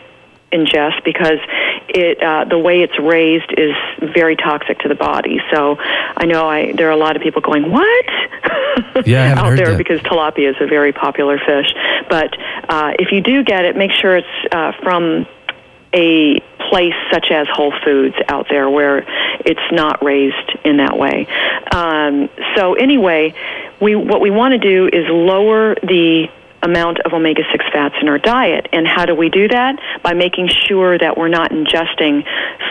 ingest 0.53 1.05
because 1.05 1.39
it 1.89 2.23
uh, 2.23 2.45
the 2.45 2.59
way 2.59 2.83
it's 2.83 2.99
raised 2.99 3.53
is 3.57 3.75
very 4.15 4.37
toxic 4.37 4.79
to 4.81 4.89
the 4.89 4.95
body. 4.95 5.41
So 5.53 5.77
I 5.79 6.25
know 6.25 6.49
I 6.49 6.73
there 6.73 6.89
are 6.89 6.93
a 6.93 6.97
lot 6.97 7.17
of 7.17 7.23
people 7.23 7.43
going 7.43 7.71
what 7.71 8.07
yeah, 9.07 9.35
out 9.39 9.57
there 9.57 9.73
that. 9.73 9.79
because 9.79 10.01
tilapia 10.01 10.51
is 10.51 10.57
a 10.61 10.67
very 10.67 10.93
popular 10.93 11.39
fish. 11.39 11.73
But 12.09 12.37
uh, 12.69 12.93
if 12.99 13.13
you 13.13 13.21
do 13.21 13.45
get 13.45 13.65
it, 13.65 13.77
make 13.77 13.91
sure 13.93 14.17
it's 14.17 14.53
uh, 14.53 14.73
from 14.83 15.27
a 15.99 16.41
place 16.71 16.95
such 17.13 17.31
as 17.31 17.47
Whole 17.51 17.73
Foods 17.85 18.15
out 18.29 18.47
there 18.49 18.71
where 18.71 19.05
it's 19.45 19.73
not 19.73 20.05
raised 20.05 20.59
in 20.65 20.77
that 20.77 20.97
way. 20.97 21.27
Um, 21.73 22.29
so 22.57 22.75
anyway, 22.75 23.35
we 23.81 23.97
what 23.97 24.21
we 24.21 24.31
want 24.31 24.53
to 24.53 24.59
do 24.59 24.87
is 24.87 25.07
lower 25.09 25.75
the 25.75 26.29
amount 26.63 26.99
of 27.01 27.13
omega 27.13 27.43
6 27.53 27.65
fats 27.73 27.95
in 28.01 28.09
our 28.09 28.19
diet. 28.19 28.69
And 28.73 28.87
how 28.87 29.07
do 29.07 29.15
we 29.15 29.29
do 29.29 29.49
that? 29.49 29.79
By 30.03 30.15
making 30.15 30.49
sure 30.49 30.99
that 30.99 31.17
we're 31.17 31.29
not 31.29 31.53
ingesting 31.53 32.25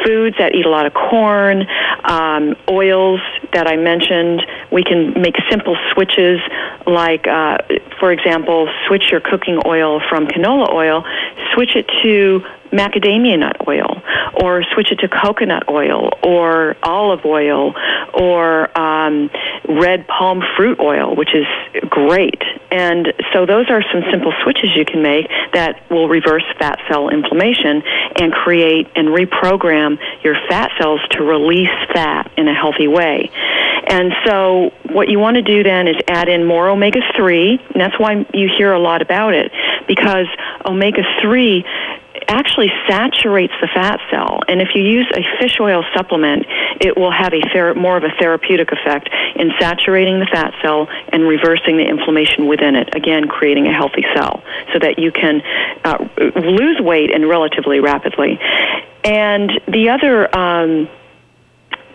foods 0.03 0.35
that 0.39 0.55
eat 0.55 0.65
a 0.65 0.69
lot 0.69 0.85
of 0.85 0.93
corn, 0.93 1.65
um, 2.03 2.55
oils 2.69 3.21
that 3.53 3.67
I 3.67 3.77
mentioned. 3.77 4.41
We 4.71 4.83
can 4.83 5.21
make 5.21 5.35
simple 5.49 5.77
switches, 5.93 6.39
like, 6.85 7.27
uh, 7.27 7.59
for 7.99 8.11
example, 8.11 8.67
switch 8.87 9.09
your 9.11 9.21
cooking 9.21 9.59
oil 9.65 10.01
from 10.09 10.27
canola 10.27 10.69
oil, 10.69 11.05
switch 11.53 11.75
it 11.75 11.87
to 12.03 12.43
macadamia 12.71 13.39
nut 13.39 13.67
oil, 13.67 14.01
or 14.41 14.63
switch 14.73 14.91
it 14.91 14.99
to 14.99 15.07
coconut 15.07 15.69
oil, 15.69 16.11
or 16.23 16.75
olive 16.83 17.25
oil, 17.25 17.73
or 18.13 18.77
um, 18.77 19.29
red 19.67 20.07
palm 20.07 20.41
fruit 20.55 20.79
oil, 20.79 21.15
which 21.15 21.33
is 21.33 21.45
great. 21.89 22.41
And 22.71 23.13
so 23.33 23.45
those 23.45 23.69
are 23.69 23.81
some 23.91 24.03
simple 24.11 24.33
switches 24.43 24.75
you 24.75 24.85
can 24.85 25.01
make 25.01 25.27
that 25.53 25.89
will 25.89 26.07
reverse 26.07 26.43
fat 26.59 26.79
cell 26.89 27.09
inflammation 27.09 27.83
and 28.19 28.33
create 28.33 28.87
and 28.95 29.09
reprogram 29.09 29.97
your 30.23 30.35
fat 30.49 30.71
cells 30.79 31.01
to 31.11 31.23
release 31.23 31.69
fat 31.93 32.31
in 32.37 32.47
a 32.47 32.53
healthy 32.53 32.87
way. 32.87 33.31
And 33.89 34.11
so 34.25 34.71
what 34.89 35.07
you 35.07 35.17
want 35.19 35.35
to 35.35 35.41
do 35.41 35.63
then 35.63 35.87
is 35.87 35.95
add 36.07 36.27
in 36.27 36.45
more 36.45 36.69
omega 36.69 36.99
3, 37.15 37.61
and 37.73 37.81
that's 37.81 37.97
why 37.97 38.25
you 38.33 38.49
hear 38.57 38.73
a 38.73 38.79
lot 38.79 39.01
about 39.01 39.33
it, 39.33 39.51
because 39.87 40.27
omega 40.65 41.03
3 41.21 41.63
actually 42.27 42.71
saturates 42.87 43.53
the 43.61 43.67
fat 43.67 43.99
cell. 44.11 44.41
And 44.47 44.61
if 44.61 44.69
you 44.75 44.83
use 44.83 45.07
a 45.13 45.23
fish 45.39 45.57
oil 45.59 45.83
supplement, 45.95 46.45
it 46.81 46.97
will 46.97 47.11
have 47.11 47.33
a 47.33 47.41
ther- 47.53 47.73
more 47.75 47.97
of 47.97 48.03
a 48.03 48.11
therapeutic 48.19 48.71
effect 48.71 49.09
in 49.35 49.51
saturating 49.59 50.19
the 50.19 50.25
fat 50.25 50.53
cell 50.61 50.87
and 51.09 51.27
reversing 51.27 51.77
the 51.77 51.85
inflammation 51.87 52.47
within 52.47 52.75
it. 52.75 52.95
Again, 52.95 53.27
creating 53.27 53.67
a 53.67 53.73
healthy 53.73 54.05
cell 54.15 54.43
so 54.73 54.79
that 54.79 54.99
you 54.99 55.11
can 55.11 55.41
uh, 55.83 56.07
lose 56.35 56.79
weight 56.81 57.13
and 57.13 57.27
relatively 57.27 57.79
rapidly. 57.79 58.39
And 59.03 59.51
the 59.67 59.89
other. 59.89 60.35
Um, 60.37 60.89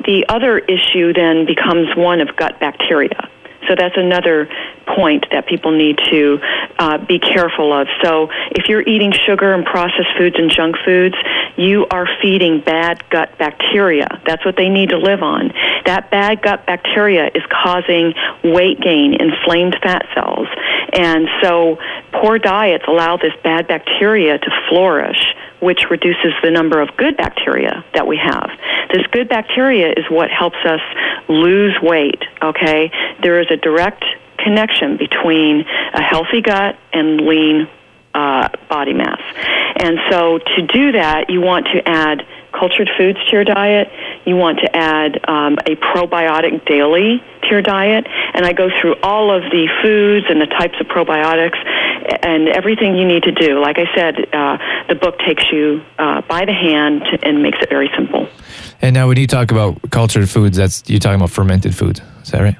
the 0.04 0.26
other 0.28 0.58
issue 0.58 1.12
then 1.12 1.46
becomes 1.46 1.94
one 1.94 2.20
of 2.20 2.34
gut 2.34 2.58
bacteria. 2.58 3.28
So 3.68 3.74
that's 3.76 3.96
another 3.96 4.48
point 4.86 5.26
that 5.30 5.46
people 5.46 5.70
need 5.70 5.98
to 6.10 6.40
uh, 6.78 6.98
be 6.98 7.18
careful 7.18 7.72
of. 7.72 7.86
So 8.02 8.28
if 8.50 8.68
you're 8.68 8.82
eating 8.82 9.12
sugar 9.12 9.52
and 9.52 9.64
processed 9.64 10.16
foods 10.16 10.36
and 10.38 10.50
junk 10.50 10.76
foods, 10.84 11.14
you 11.56 11.86
are 11.90 12.06
feeding 12.20 12.60
bad 12.60 13.08
gut 13.10 13.38
bacteria. 13.38 14.20
That's 14.26 14.44
what 14.44 14.56
they 14.56 14.68
need 14.68 14.90
to 14.90 14.98
live 14.98 15.22
on. 15.22 15.52
That 15.86 16.10
bad 16.10 16.42
gut 16.42 16.66
bacteria 16.66 17.30
is 17.34 17.42
causing 17.50 18.14
weight 18.42 18.80
gain, 18.80 19.14
inflamed 19.14 19.76
fat 19.82 20.06
cells. 20.14 20.48
And 20.92 21.28
so 21.42 21.78
poor 22.12 22.38
diets 22.38 22.84
allow 22.88 23.16
this 23.16 23.32
bad 23.42 23.68
bacteria 23.68 24.38
to 24.38 24.50
flourish 24.68 25.34
which 25.62 25.84
reduces 25.90 26.32
the 26.42 26.50
number 26.50 26.80
of 26.80 26.88
good 26.96 27.16
bacteria 27.16 27.84
that 27.94 28.04
we 28.04 28.16
have. 28.16 28.50
This 28.92 29.06
good 29.12 29.28
bacteria 29.28 29.90
is 29.90 30.04
what 30.10 30.28
helps 30.28 30.58
us 30.64 30.80
lose 31.28 31.78
weight, 31.80 32.20
okay? 32.42 32.90
There 33.22 33.40
is 33.40 33.46
a 33.52 33.56
direct 33.56 34.04
connection 34.38 34.96
between 34.96 35.64
a 35.94 36.02
healthy 36.02 36.40
gut 36.40 36.78
and 36.92 37.20
lean 37.20 37.68
uh, 38.14 38.48
body 38.68 38.92
mass. 38.92 39.20
And 39.76 39.98
so 40.10 40.38
to 40.38 40.66
do 40.66 40.92
that, 40.92 41.30
you 41.30 41.40
want 41.40 41.66
to 41.72 41.88
add 41.88 42.26
cultured 42.52 42.90
foods 42.96 43.18
to 43.26 43.32
your 43.32 43.44
diet. 43.44 43.90
You 44.26 44.36
want 44.36 44.58
to 44.60 44.76
add 44.76 45.18
um, 45.28 45.54
a 45.66 45.76
probiotic 45.76 46.64
daily 46.66 47.22
to 47.42 47.48
your 47.48 47.62
diet. 47.62 48.06
And 48.34 48.44
I 48.44 48.52
go 48.52 48.68
through 48.80 48.96
all 49.02 49.34
of 49.34 49.42
the 49.44 49.68
foods 49.82 50.26
and 50.28 50.40
the 50.40 50.46
types 50.46 50.74
of 50.80 50.86
probiotics 50.86 51.58
and 52.22 52.48
everything 52.48 52.96
you 52.96 53.06
need 53.06 53.22
to 53.24 53.32
do. 53.32 53.60
Like 53.60 53.78
I 53.78 53.86
said, 53.94 54.34
uh, 54.34 54.58
the 54.88 54.94
book 54.94 55.18
takes 55.20 55.44
you 55.50 55.82
uh, 55.98 56.20
by 56.22 56.44
the 56.44 56.52
hand 56.52 57.02
and 57.22 57.42
makes 57.42 57.58
it 57.60 57.70
very 57.70 57.90
simple. 57.96 58.28
And 58.80 58.94
now, 58.94 59.08
when 59.08 59.16
you 59.16 59.26
talk 59.26 59.50
about 59.50 59.80
cultured 59.90 60.28
foods, 60.28 60.56
that's 60.56 60.82
you're 60.88 60.98
talking 60.98 61.16
about 61.16 61.30
fermented 61.30 61.74
foods. 61.74 62.00
Is 62.22 62.32
that 62.32 62.42
right? 62.42 62.56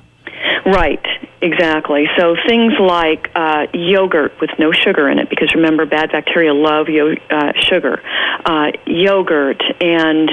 Right, 0.64 1.04
exactly. 1.40 2.06
So 2.16 2.36
things 2.46 2.74
like 2.78 3.30
uh, 3.34 3.66
yogurt 3.74 4.40
with 4.40 4.50
no 4.60 4.70
sugar 4.70 5.08
in 5.08 5.18
it, 5.18 5.28
because 5.28 5.54
remember, 5.54 5.86
bad 5.86 6.12
bacteria 6.12 6.54
love 6.54 6.88
yo- 6.88 7.16
uh, 7.30 7.52
sugar. 7.56 8.00
Uh, 8.44 8.70
yogurt 8.86 9.60
and 9.80 10.30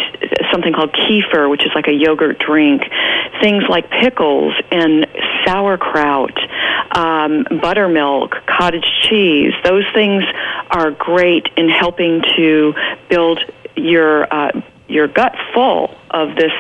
something 0.52 0.72
called 0.74 0.94
kefir, 0.94 1.50
which 1.50 1.64
is 1.66 1.72
like 1.74 1.88
a 1.88 1.94
yogurt 1.94 2.38
drink. 2.38 2.84
Things 3.42 3.64
like 3.70 3.90
pickles 3.90 4.54
and 4.72 5.08
sauerkraut, 5.46 6.38
um, 6.96 7.46
buttermilk, 7.62 8.36
cottage 8.46 8.86
cheese. 9.10 9.54
Those 9.64 9.86
things 9.94 10.24
are 10.70 10.92
great 10.92 11.48
in 11.58 11.70
helping 11.70 12.22
to 12.36 12.74
build 13.10 13.40
your 13.76 14.32
uh, 14.32 14.52
your 14.90 15.08
gut 15.08 15.36
full 15.54 15.96
of 16.12 16.36
this 16.36 16.52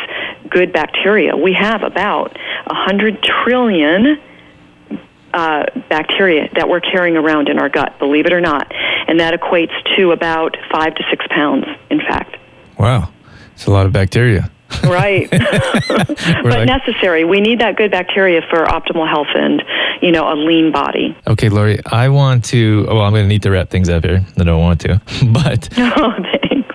good 0.49 0.71
bacteria. 0.73 1.35
We 1.35 1.53
have 1.53 1.83
about 1.83 2.37
100 2.65 3.23
trillion 3.23 4.19
uh, 5.33 5.65
bacteria 5.89 6.49
that 6.55 6.67
we're 6.67 6.79
carrying 6.79 7.17
around 7.17 7.49
in 7.49 7.59
our 7.59 7.69
gut, 7.69 7.99
believe 7.99 8.25
it 8.25 8.33
or 8.33 8.41
not. 8.41 8.71
And 9.07 9.19
that 9.19 9.39
equates 9.39 9.73
to 9.95 10.11
about 10.11 10.57
five 10.71 10.95
to 10.95 11.03
six 11.09 11.25
pounds, 11.29 11.65
in 11.89 11.99
fact. 11.99 12.37
Wow. 12.77 13.11
It's 13.53 13.65
a 13.65 13.71
lot 13.71 13.85
of 13.85 13.91
bacteria. 13.91 14.49
right. 14.83 15.29
but 15.31 16.45
like, 16.45 16.67
necessary. 16.67 17.25
We 17.25 17.41
need 17.41 17.59
that 17.59 17.75
good 17.75 17.91
bacteria 17.91 18.41
for 18.49 18.65
optimal 18.65 19.07
health 19.07 19.27
and, 19.35 19.63
you 20.01 20.11
know, 20.11 20.31
a 20.31 20.35
lean 20.35 20.71
body. 20.71 21.17
Okay, 21.27 21.49
Lori, 21.49 21.79
I 21.85 22.09
want 22.09 22.45
to, 22.45 22.85
well, 22.85 23.01
I'm 23.01 23.13
going 23.13 23.25
to 23.25 23.27
need 23.27 23.43
to 23.43 23.51
wrap 23.51 23.69
things 23.69 23.89
up 23.89 24.05
here. 24.05 24.23
I 24.37 24.43
don't 24.43 24.61
want 24.61 24.81
to. 24.81 25.01
But 25.33 25.69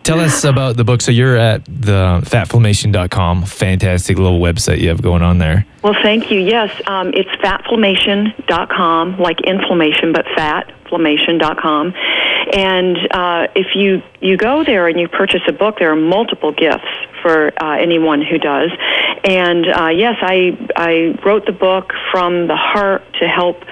Tell 0.04 0.20
us 0.20 0.44
about 0.44 0.76
the 0.76 0.84
book. 0.84 1.00
So 1.00 1.10
you're 1.10 1.36
at 1.36 1.64
the 1.64 2.20
fatflammation.com. 2.26 3.46
Fantastic 3.46 4.18
little 4.18 4.38
website 4.38 4.80
you 4.80 4.90
have 4.90 5.00
going 5.00 5.22
on 5.22 5.38
there. 5.38 5.64
Well, 5.82 5.96
thank 6.02 6.30
you. 6.30 6.40
Yes, 6.40 6.70
um, 6.86 7.12
it's 7.14 7.30
fatflammation.com, 7.42 9.18
like 9.18 9.40
inflammation, 9.40 10.12
but 10.12 10.26
fatflammation.com. 10.26 11.94
And 12.52 12.98
uh, 13.10 13.46
if 13.56 13.74
you, 13.74 14.02
you 14.20 14.36
go 14.36 14.62
there 14.62 14.88
and 14.88 15.00
you 15.00 15.08
purchase 15.08 15.40
a 15.48 15.52
book, 15.52 15.78
there 15.78 15.90
are 15.90 15.96
multiple 15.96 16.52
gifts 16.52 16.84
for 17.22 17.52
uh, 17.62 17.78
anyone 17.78 18.20
who 18.20 18.36
does. 18.36 18.70
And 19.24 19.66
uh, 19.66 19.88
yes, 19.88 20.16
I, 20.20 20.58
I 20.76 21.18
wrote 21.24 21.46
the 21.46 21.52
book 21.52 21.94
from 22.12 22.46
the 22.46 22.56
heart 22.56 23.02
to 23.20 23.26
help 23.26 23.64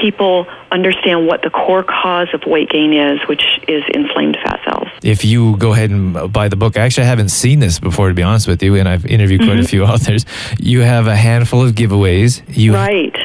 people 0.00 0.46
understand 0.70 1.26
what 1.26 1.42
the 1.42 1.50
core 1.50 1.82
cause 1.82 2.28
of 2.32 2.42
weight 2.46 2.70
gain 2.70 2.92
is, 2.92 3.20
which 3.28 3.42
is 3.68 3.82
inflamed 3.92 4.36
fat 4.42 4.60
cells. 4.64 4.88
If 5.02 5.24
you 5.24 5.56
go 5.56 5.72
ahead 5.72 5.90
and 5.90 6.32
buy 6.32 6.48
the 6.48 6.56
book, 6.56 6.76
I 6.76 6.80
actually 6.80 7.06
haven't 7.06 7.30
seen 7.30 7.60
this 7.60 7.78
before, 7.78 8.08
to 8.08 8.14
be 8.14 8.22
honest 8.22 8.46
with 8.46 8.62
you, 8.62 8.76
and 8.76 8.88
I've 8.88 9.06
interviewed 9.06 9.40
quite 9.40 9.52
mm-hmm. 9.52 9.60
a 9.60 9.68
few 9.68 9.84
authors. 9.92 10.24
You 10.58 10.80
have 10.80 11.06
a 11.06 11.16
handful 11.16 11.64
of 11.64 11.74
giveaways. 11.74 12.42
You 12.48 12.74
right. 12.74 13.16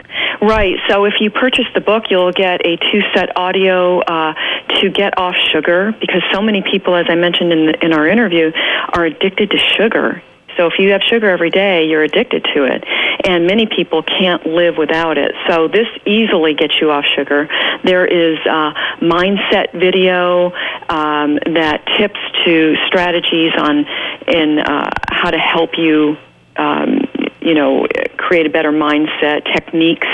Right. 0.41 0.75
So 0.89 1.05
if 1.05 1.15
you 1.19 1.31
purchase 1.31 1.65
the 1.73 1.81
book, 1.81 2.03
you'll 2.09 2.31
get 2.31 2.65
a 2.65 2.77
two 2.77 3.01
set 3.13 3.35
audio 3.35 3.99
uh, 4.01 4.33
to 4.81 4.89
get 4.89 5.17
off 5.17 5.35
sugar 5.51 5.95
because 5.99 6.21
so 6.31 6.41
many 6.41 6.61
people, 6.61 6.95
as 6.95 7.05
I 7.09 7.15
mentioned 7.15 7.51
in, 7.51 7.65
the, 7.67 7.85
in 7.85 7.93
our 7.93 8.07
interview, 8.07 8.51
are 8.93 9.05
addicted 9.05 9.49
to 9.51 9.57
sugar. 9.57 10.21
So 10.57 10.67
if 10.67 10.73
you 10.79 10.91
have 10.91 11.01
sugar 11.01 11.29
every 11.29 11.49
day, 11.49 11.87
you're 11.87 12.03
addicted 12.03 12.45
to 12.55 12.63
it. 12.63 12.83
And 13.25 13.47
many 13.47 13.65
people 13.65 14.03
can't 14.03 14.45
live 14.45 14.77
without 14.77 15.17
it. 15.17 15.33
So 15.47 15.67
this 15.67 15.87
easily 16.05 16.53
gets 16.53 16.79
you 16.79 16.91
off 16.91 17.05
sugar. 17.15 17.47
There 17.83 18.05
is 18.05 18.37
a 18.45 18.73
mindset 19.01 19.73
video 19.73 20.53
um, 20.89 21.39
that 21.45 21.85
tips 21.97 22.19
to 22.45 22.75
strategies 22.87 23.53
on 23.57 23.85
in 24.27 24.59
uh, 24.59 24.89
how 25.09 25.31
to 25.31 25.37
help 25.37 25.77
you 25.77 26.17
um, 26.57 27.01
you 27.41 27.53
know, 27.53 27.85
create 28.17 28.47
a 28.47 28.49
better 28.49 28.71
mindset, 28.71 29.45
techniques 29.53 30.07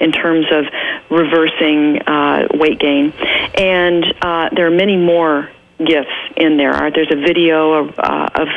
in 0.00 0.12
terms 0.12 0.46
of 0.50 0.66
reversing 1.10 2.02
uh, 2.02 2.46
weight 2.52 2.78
gain. 2.78 3.12
And 3.56 4.04
uh, 4.20 4.50
there 4.54 4.66
are 4.66 4.70
many 4.70 4.96
more 4.96 5.48
gifts 5.84 6.12
in 6.36 6.56
there. 6.56 6.90
There's 6.94 7.10
a 7.10 7.16
video 7.16 7.72
of, 7.72 7.98
uh, 7.98 8.28
of 8.34 8.48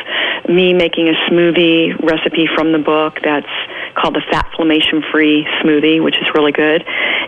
me 0.49 0.73
making 0.73 1.09
a 1.09 1.13
smoothie 1.29 1.97
recipe 2.03 2.47
from 2.55 2.71
the 2.71 2.79
book 2.79 3.19
that's 3.23 3.47
called 3.95 4.15
the 4.15 4.23
Fatflammation 4.31 5.09
Free 5.11 5.47
Smoothie, 5.61 6.03
which 6.03 6.17
is 6.17 6.27
really 6.33 6.51
good, 6.51 6.83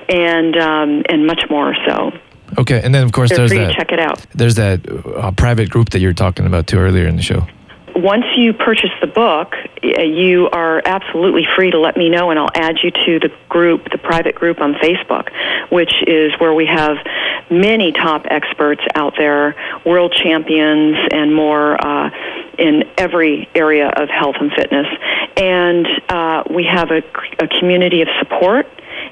and 0.07 0.55
um, 0.57 1.03
and 1.09 1.25
much 1.25 1.43
more. 1.49 1.75
So. 1.85 2.11
Okay, 2.57 2.81
and 2.83 2.95
then 2.95 3.03
of 3.03 3.11
course 3.11 3.29
They're 3.29 3.47
there's 3.47 3.51
that. 3.51 3.75
Check 3.75 3.91
it 3.91 3.99
out. 3.99 4.25
There's 4.33 4.55
that 4.55 4.81
uh, 4.89 5.31
private 5.31 5.69
group 5.69 5.91
that 5.91 5.99
you 5.99 6.07
were 6.07 6.15
talking 6.15 6.47
about 6.47 6.65
too 6.65 6.79
earlier 6.79 7.05
in 7.05 7.15
the 7.15 7.21
show 7.21 7.45
once 8.01 8.25
you 8.37 8.53
purchase 8.53 8.91
the 9.01 9.07
book, 9.07 9.55
you 9.81 10.49
are 10.51 10.81
absolutely 10.85 11.45
free 11.55 11.71
to 11.71 11.79
let 11.79 11.97
me 11.97 12.09
know, 12.09 12.29
and 12.29 12.39
I'll 12.39 12.51
add 12.55 12.77
you 12.83 12.91
to 12.91 13.19
the 13.19 13.31
group, 13.47 13.91
the 13.91 13.97
private 13.97 14.35
group 14.35 14.59
on 14.61 14.73
Facebook, 14.75 15.31
which 15.71 15.93
is 16.07 16.33
where 16.39 16.53
we 16.53 16.65
have 16.65 16.97
many 17.49 17.91
top 17.91 18.25
experts 18.29 18.81
out 18.95 19.15
there, 19.17 19.55
world 19.85 20.13
champions, 20.13 20.97
and 21.11 21.33
more. 21.33 21.79
Uh, 21.83 22.09
in 22.59 22.83
every 22.97 23.49
area 23.55 23.87
of 23.87 24.09
health 24.09 24.35
and 24.39 24.51
fitness. 24.51 24.85
And 25.37 25.87
uh, 26.09 26.43
we 26.49 26.65
have 26.65 26.91
a, 26.91 27.01
a 27.39 27.47
community 27.47 28.01
of 28.01 28.09
support 28.19 28.67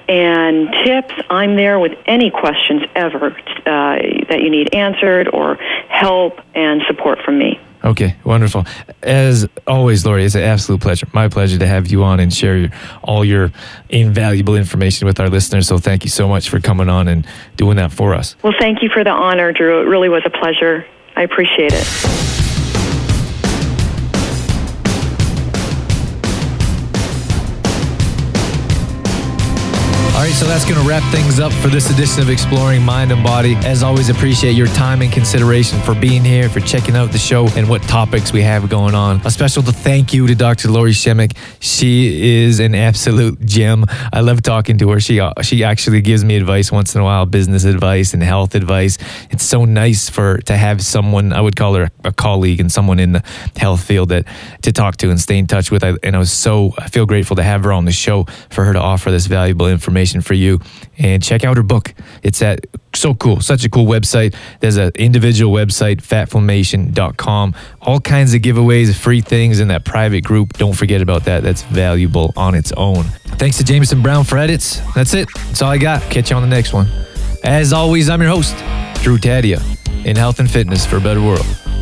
and 0.09 0.69
tips. 0.85 1.13
I'm 1.29 1.55
there 1.55 1.79
with 1.79 1.97
any 2.05 2.29
questions 2.29 2.83
ever 2.93 3.31
uh, 3.31 3.33
that 3.65 4.41
you 4.41 4.49
need 4.49 4.73
answered 4.73 5.29
or 5.33 5.55
help 5.87 6.39
and 6.53 6.81
support 6.87 7.19
from 7.23 7.39
me. 7.39 7.59
Okay, 7.87 8.17
wonderful. 8.25 8.65
As 9.01 9.47
always, 9.65 10.05
Lori, 10.05 10.25
it's 10.25 10.35
an 10.35 10.41
absolute 10.41 10.81
pleasure. 10.81 11.07
My 11.13 11.29
pleasure 11.29 11.57
to 11.57 11.65
have 11.65 11.87
you 11.87 12.03
on 12.03 12.19
and 12.19 12.33
share 12.33 12.57
your, 12.57 12.69
all 13.01 13.23
your 13.23 13.53
invaluable 13.87 14.57
information 14.57 15.05
with 15.07 15.21
our 15.21 15.29
listeners. 15.29 15.69
So 15.69 15.77
thank 15.77 16.03
you 16.03 16.09
so 16.09 16.27
much 16.27 16.49
for 16.49 16.59
coming 16.59 16.89
on 16.89 17.07
and 17.07 17.25
doing 17.55 17.77
that 17.77 17.93
for 17.93 18.13
us. 18.13 18.35
Well, 18.43 18.53
thank 18.59 18.83
you 18.83 18.89
for 18.89 19.05
the 19.05 19.11
honor, 19.11 19.53
Drew. 19.53 19.81
It 19.81 19.85
really 19.85 20.09
was 20.09 20.23
a 20.25 20.29
pleasure. 20.29 20.85
I 21.15 21.23
appreciate 21.23 21.71
it. 21.73 22.36
Right, 30.27 30.35
so 30.35 30.45
that's 30.45 30.65
going 30.65 30.81
to 30.81 30.87
wrap 30.87 31.03
things 31.13 31.39
up 31.39 31.53
for 31.53 31.69
this 31.69 31.89
edition 31.89 32.21
of 32.21 32.29
Exploring 32.29 32.83
Mind 32.83 33.11
and 33.11 33.23
Body. 33.23 33.55
As 33.57 33.81
always, 33.81 34.09
appreciate 34.09 34.53
your 34.53 34.67
time 34.67 35.01
and 35.01 35.11
consideration 35.11 35.79
for 35.81 35.95
being 35.95 36.23
here, 36.23 36.49
for 36.49 36.59
checking 36.59 36.95
out 36.95 37.11
the 37.11 37.17
show 37.17 37.47
and 37.55 37.69
what 37.69 37.81
topics 37.83 38.33
we 38.33 38.41
have 38.41 38.69
going 38.69 38.93
on. 38.93 39.21
A 39.25 39.31
special 39.31 39.61
thank 39.61 40.13
you 40.13 40.27
to 40.27 40.35
Dr. 40.35 40.69
Lori 40.69 40.91
Shemek. 40.91 41.37
She 41.59 42.43
is 42.43 42.59
an 42.59 42.75
absolute 42.75 43.39
gem. 43.45 43.85
I 44.11 44.19
love 44.19 44.41
talking 44.41 44.77
to 44.79 44.89
her. 44.89 44.99
She 44.99 45.19
uh, 45.19 45.31
she 45.41 45.63
actually 45.63 46.01
gives 46.01 46.25
me 46.25 46.35
advice 46.35 46.71
once 46.71 46.93
in 46.93 47.01
a 47.01 47.03
while, 47.03 47.25
business 47.25 47.63
advice 47.63 48.13
and 48.13 48.21
health 48.21 48.55
advice. 48.55 48.97
It's 49.29 49.45
so 49.45 49.65
nice 49.65 50.09
for 50.09 50.39
to 50.39 50.57
have 50.57 50.83
someone 50.83 51.31
I 51.31 51.41
would 51.41 51.55
call 51.55 51.75
her 51.75 51.89
a 52.03 52.11
colleague 52.11 52.59
and 52.59 52.71
someone 52.71 52.99
in 52.99 53.13
the 53.13 53.23
health 53.55 53.83
field 53.83 54.09
that 54.09 54.25
to 54.63 54.71
talk 54.71 54.97
to 54.97 55.09
and 55.09 55.19
stay 55.19 55.37
in 55.37 55.47
touch 55.47 55.71
with. 55.71 55.83
And 55.83 56.15
I 56.15 56.19
was 56.19 56.31
so 56.31 56.73
I 56.77 56.89
feel 56.89 57.05
grateful 57.05 57.37
to 57.37 57.43
have 57.43 57.63
her 57.63 57.71
on 57.71 57.85
the 57.85 57.91
show 57.91 58.25
for 58.49 58.65
her 58.65 58.73
to 58.73 58.79
offer 58.79 59.09
this 59.09 59.27
valuable 59.27 59.67
information 59.67 60.16
for 60.21 60.33
you. 60.33 60.59
And 60.97 61.21
check 61.21 61.43
out 61.43 61.57
her 61.57 61.63
book. 61.63 61.93
It's 62.23 62.41
at 62.41 62.65
so 62.95 63.13
cool, 63.13 63.41
such 63.41 63.63
a 63.63 63.69
cool 63.69 63.85
website. 63.85 64.35
There's 64.59 64.77
an 64.77 64.91
individual 64.95 65.53
website, 65.53 66.01
fatflammation.com. 66.01 67.55
All 67.81 67.99
kinds 67.99 68.33
of 68.33 68.41
giveaways, 68.41 68.95
free 68.95 69.21
things 69.21 69.59
in 69.59 69.67
that 69.69 69.85
private 69.85 70.23
group. 70.23 70.53
Don't 70.53 70.75
forget 70.75 71.01
about 71.01 71.25
that. 71.25 71.43
That's 71.43 71.63
valuable 71.63 72.33
on 72.35 72.55
its 72.55 72.71
own. 72.73 73.03
Thanks 73.37 73.57
to 73.57 73.63
Jameson 73.63 74.01
Brown 74.01 74.23
for 74.23 74.37
edits. 74.37 74.81
That's 74.95 75.13
it. 75.13 75.29
That's 75.35 75.61
all 75.61 75.71
I 75.71 75.77
got. 75.77 76.01
Catch 76.03 76.31
you 76.31 76.35
on 76.35 76.41
the 76.41 76.47
next 76.47 76.73
one. 76.73 76.87
As 77.43 77.71
always, 77.71 78.09
I'm 78.09 78.21
your 78.21 78.31
host, 78.31 78.57
Drew 79.03 79.17
Tadia, 79.17 79.61
in 80.05 80.15
health 80.15 80.39
and 80.39 80.49
fitness 80.49 80.85
for 80.85 80.97
a 80.97 81.01
better 81.01 81.21
world. 81.21 81.45